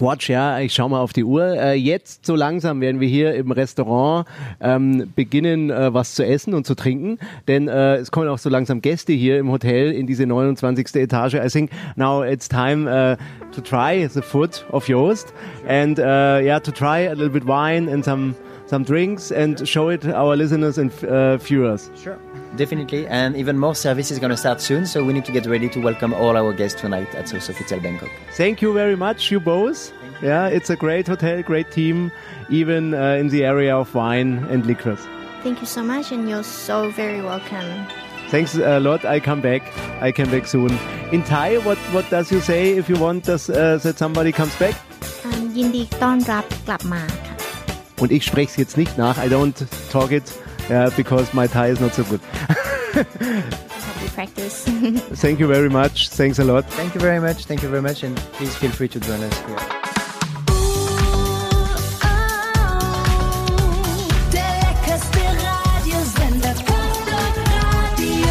[0.01, 1.43] watch, ja, ich schaue mal auf die Uhr.
[1.43, 4.27] Äh, jetzt so langsam werden wir hier im Restaurant
[4.59, 8.49] ähm, beginnen, äh, was zu essen und zu trinken, denn äh, es kommen auch so
[8.49, 10.95] langsam Gäste hier im Hotel in diese 29.
[10.95, 11.35] Etage.
[11.35, 13.15] I think now it's time uh,
[13.53, 15.33] to try the food of Joost
[15.67, 18.35] and uh, yeah, to try a little bit wine and some
[18.70, 21.90] some drinks and show it our listeners and uh, viewers.
[22.02, 22.18] Sure.
[22.56, 25.46] Definitely, and even more service is going to start soon, so we need to get
[25.46, 28.10] ready to welcome all our guests tonight at Sofitel Bangkok.
[28.32, 29.92] Thank you very much, you both.
[30.22, 32.10] Yeah, it's a great hotel, great team,
[32.48, 35.00] even uh, in the area of wine and liquors.
[35.42, 37.70] thank you so much, and you're so very welcome.
[38.30, 39.04] Thanks a lot.
[39.04, 39.62] I come back.
[40.02, 40.70] I come back soon.
[41.12, 44.54] In Thai, what what does you say if you want does, uh, that somebody comes
[44.62, 44.74] back?
[45.26, 47.29] Um, ยินดีต้อนรับกลับมาค่ะ
[48.01, 49.17] Und ich spreche es jetzt nicht nach.
[49.17, 49.53] I don't
[49.91, 50.23] talk it
[50.69, 52.19] uh, because my Thai is not so good.
[54.13, 54.65] practice.
[55.21, 56.09] Thank you very much.
[56.09, 56.65] Thanks a lot.
[56.71, 59.39] Thank you very much, thank you very much, and please feel free to join us
[59.39, 59.57] here.
[64.33, 66.53] Der leckerste Radiosender.
[67.97, 68.27] Radio.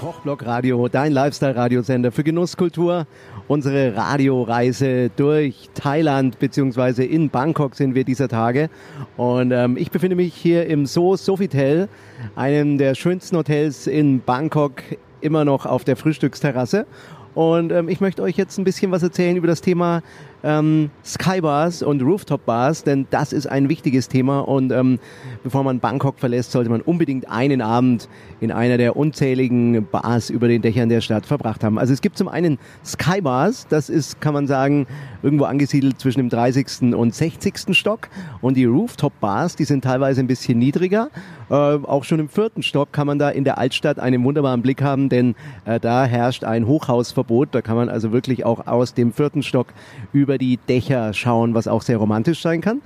[0.00, 3.06] Kochblock Radio, dein Lifestyle-Radiosender für Genusskultur.
[3.46, 8.70] Unsere Radioreise durch Thailand beziehungsweise in Bangkok sind wir dieser Tage.
[9.18, 11.88] Und ähm, ich befinde mich hier im So Sofitel,
[12.36, 14.82] einem der schönsten Hotels in Bangkok,
[15.20, 16.86] immer noch auf der Frühstücksterrasse.
[17.34, 20.02] Und ähm, ich möchte euch jetzt ein bisschen was erzählen über das Thema
[20.44, 24.40] ähm, Skybars und Rooftop-Bars, denn das ist ein wichtiges Thema.
[24.40, 24.98] Und ähm,
[25.42, 28.08] bevor man Bangkok verlässt, sollte man unbedingt einen Abend
[28.40, 31.78] in einer der unzähligen Bars über den Dächern der Stadt verbracht haben.
[31.78, 34.86] Also es gibt zum einen Skybars, das ist, kann man sagen,
[35.22, 36.94] irgendwo angesiedelt zwischen dem 30.
[36.94, 37.76] und 60.
[37.76, 38.08] Stock.
[38.42, 41.08] Und die Rooftop-Bars, die sind teilweise ein bisschen niedriger.
[41.50, 44.82] Äh, auch schon im vierten Stock kann man da in der Altstadt einen wunderbaren Blick
[44.82, 45.34] haben, denn
[45.64, 47.48] äh, da herrscht ein Hochhausverbot.
[47.52, 49.68] Da kann man also wirklich auch aus dem vierten Stock
[50.12, 52.80] über die Dächer schauen, was auch sehr romantisch sein kann.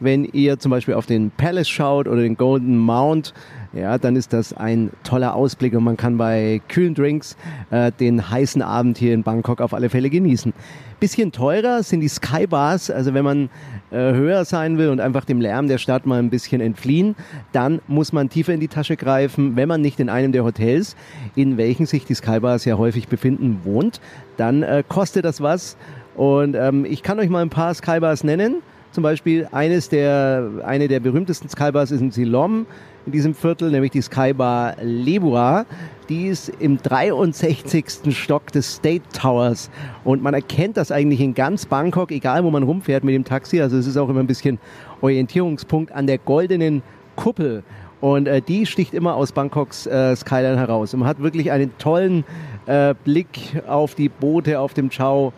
[0.00, 3.32] Wenn ihr zum Beispiel auf den Palace schaut oder den Golden Mount,
[3.72, 7.36] ja, dann ist das ein toller Ausblick und man kann bei kühlen Drinks
[7.70, 10.52] äh, den heißen Abend hier in Bangkok auf alle Fälle genießen.
[11.00, 13.50] Bisschen teurer sind die Skybars, also wenn man
[13.90, 17.16] äh, höher sein will und einfach dem Lärm der Stadt mal ein bisschen entfliehen,
[17.52, 20.94] dann muss man tiefer in die Tasche greifen, wenn man nicht in einem der Hotels,
[21.34, 24.00] in welchen sich die Skybars ja häufig befinden, wohnt,
[24.36, 25.76] dann äh, kostet das was.
[26.16, 28.56] Und ähm, ich kann euch mal ein paar Skybars nennen.
[28.92, 32.66] Zum Beispiel eines der, eine der berühmtesten Skybars ist in Silom
[33.06, 35.64] in diesem Viertel, nämlich die Skybar Lebua.
[36.08, 37.84] Die ist im 63.
[38.10, 39.70] Stock des State Towers.
[40.04, 43.60] Und man erkennt das eigentlich in ganz Bangkok, egal wo man rumfährt mit dem Taxi.
[43.60, 44.58] Also es ist auch immer ein bisschen
[45.00, 46.82] Orientierungspunkt an der goldenen
[47.16, 47.62] Kuppel.
[48.00, 50.92] Und äh, die sticht immer aus Bangkoks äh, Skyline heraus.
[50.92, 52.24] Und man hat wirklich einen tollen
[52.66, 55.32] äh, Blick auf die Boote auf dem Chao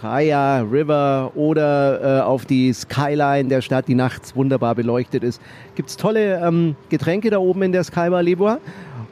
[0.00, 5.40] Praia River oder äh, auf die Skyline der Stadt, die nachts wunderbar beleuchtet ist.
[5.74, 8.58] Gibt's tolle ähm, Getränke da oben in der Skybar Lebua.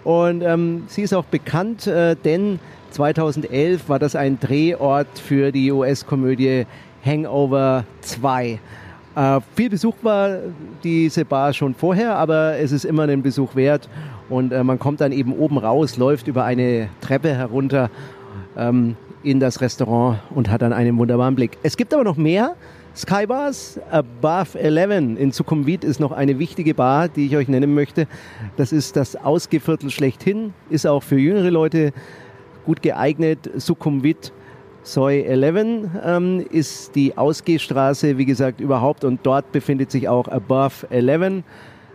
[0.05, 2.59] Und ähm, sie ist auch bekannt, äh, denn
[2.91, 6.67] 2011 war das ein Drehort für die US-Komödie
[7.03, 8.59] Hangover 2.
[9.17, 10.37] Äh, viel Besuch war
[10.83, 13.89] diese Bar schon vorher, aber es ist immer einen Besuch wert.
[14.29, 17.89] Und äh, man kommt dann eben oben raus, läuft über eine Treppe herunter
[18.57, 21.59] ähm, in das Restaurant und hat dann einen wunderbaren Blick.
[21.63, 22.55] Es gibt aber noch mehr.
[22.97, 28.07] Skybars Above 11 in Sukhumvit ist noch eine wichtige Bar, die ich euch nennen möchte.
[28.57, 31.93] Das ist das Ausgeviertel schlechthin, ist auch für jüngere Leute
[32.65, 33.51] gut geeignet.
[33.57, 34.33] Sukhumvit
[34.85, 40.87] Soy 11 ähm, ist die Ausgehstraße, wie gesagt, überhaupt und dort befindet sich auch Above
[40.91, 41.43] 11.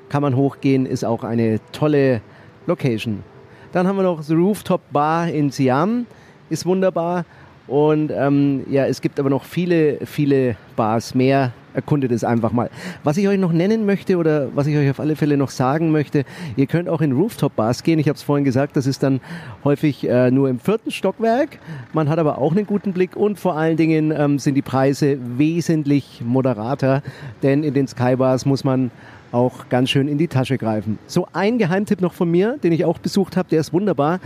[0.10, 2.22] Kann man hochgehen, ist auch eine tolle
[2.66, 3.24] Location.
[3.72, 6.08] Dann haben wir noch The Rooftop Bar in Siam,
[6.50, 7.26] ist wunderbar.
[7.70, 11.54] Und ähm, ja, es gibt aber noch viele, viele Bars mehr.
[11.76, 12.72] Erkundet es einfach mal.
[13.04, 15.92] Was ich euch noch nennen möchte oder was ich euch auf alle Fälle noch sagen
[15.92, 16.26] möchte,
[16.56, 18.00] ihr könnt auch in Rooftop-Bars gehen.
[18.00, 19.22] Ich habe es vorhin gesagt, das ist dann
[19.64, 21.60] häufig äh, nur im vierten Stockwerk.
[21.94, 25.20] Man hat aber auch einen guten Blick und vor allen Dingen ähm, sind die Preise
[25.38, 27.04] wesentlich moderater,
[27.44, 28.90] denn in den Skybars muss man
[29.32, 31.00] auch ganz schön in die Tasche greifen.
[31.08, 34.20] So ein Geheimtipp noch von mir, den ich auch besucht habe, der ist wunderbar.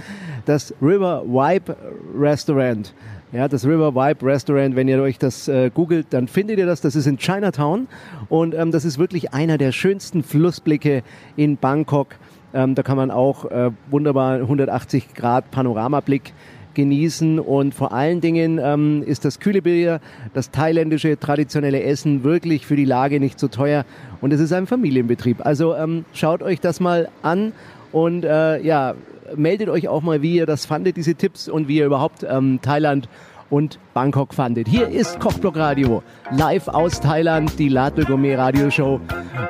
[0.45, 1.75] Das River Vibe
[2.17, 2.93] Restaurant.
[3.31, 6.81] Ja, das River Vibe Restaurant, wenn ihr euch das äh, googelt, dann findet ihr das.
[6.81, 7.87] Das ist in Chinatown
[8.29, 11.01] und ähm, das ist wirklich einer der schönsten Flussblicke
[11.35, 12.15] in Bangkok.
[12.53, 16.33] Ähm, da kann man auch äh, wunderbar 180 Grad Panoramablick
[16.73, 19.99] genießen und vor allen Dingen ähm, ist das kühle Bier,
[20.33, 23.85] das thailändische traditionelle Essen wirklich für die Lage nicht so teuer
[24.21, 25.45] und es ist ein Familienbetrieb.
[25.45, 27.53] Also ähm, schaut euch das mal an
[27.91, 28.95] und äh, ja,
[29.35, 32.59] meldet euch auch mal, wie ihr das fandet, diese Tipps und wie ihr überhaupt ähm,
[32.61, 33.07] Thailand
[33.49, 34.67] und Bangkok fandet.
[34.67, 36.01] Hier ist Kochblock Radio,
[36.31, 38.99] live aus Thailand, die Latte Gourmet Radio Show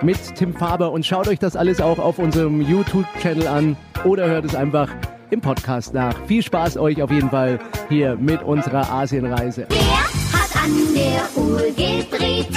[0.02, 4.44] mit Tim Faber und schaut euch das alles auch auf unserem YouTube-Channel an oder hört
[4.44, 4.90] es einfach
[5.34, 6.16] im Podcast nach.
[6.28, 7.60] Viel Spaß euch auf jeden Fall
[7.90, 9.66] hier mit unserer Asienreise.
[9.68, 9.80] Wer
[10.32, 12.50] hat an der Uhr gedreht?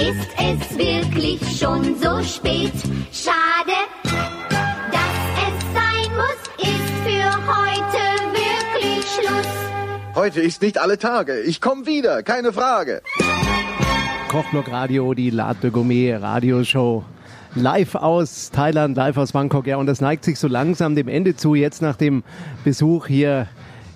[0.00, 2.72] Ist es wirklich schon so spät?
[3.12, 5.14] Schade, dass
[5.46, 8.02] es sein muss, ist für heute
[8.32, 10.14] wirklich Schluss.
[10.14, 11.40] Heute ist nicht alle Tage.
[11.40, 13.02] Ich komme wieder, keine Frage.
[14.28, 17.04] Kochblock Radio, die Latte Gourmet Radio Show.
[17.54, 19.66] Live aus Thailand, live aus Bangkok.
[19.66, 21.54] Ja, und das neigt sich so langsam dem Ende zu.
[21.54, 22.22] Jetzt nach dem
[22.64, 23.46] Besuch hier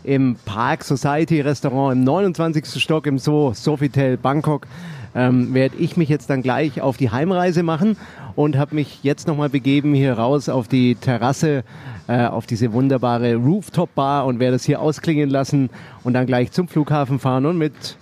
[0.05, 2.83] im Park Society Restaurant im 29.
[2.83, 4.67] Stock im So Sofitel Bangkok
[5.15, 7.97] ähm, werde ich mich jetzt dann gleich auf die Heimreise machen
[8.35, 11.65] und habe mich jetzt nochmal begeben hier raus auf die Terrasse,
[12.09, 15.71] äh, auf diese wunderbare Rooftop Bar und werde es hier ausklingen lassen
[16.05, 17.97] und dann gleich zum Flughafen fahren und mit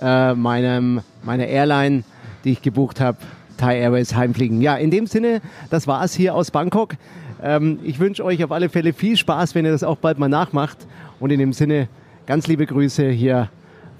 [0.00, 2.04] äh, meinem, meiner Airline,
[2.44, 3.18] die ich gebucht habe,
[3.62, 4.60] Thai Airways heimfliegen.
[4.60, 5.40] Ja, in dem Sinne,
[5.70, 6.94] das war es hier aus Bangkok.
[7.40, 10.28] Ähm, ich wünsche euch auf alle Fälle viel Spaß, wenn ihr das auch bald mal
[10.28, 10.78] nachmacht.
[11.20, 11.86] Und in dem Sinne,
[12.26, 13.50] ganz liebe Grüße hier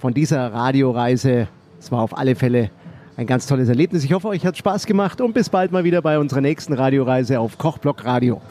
[0.01, 1.47] von dieser Radioreise.
[1.79, 2.71] Es war auf alle Fälle
[3.17, 4.03] ein ganz tolles Erlebnis.
[4.03, 7.39] Ich hoffe, euch hat Spaß gemacht und bis bald mal wieder bei unserer nächsten Radioreise
[7.39, 8.43] auf Kochblock Radio.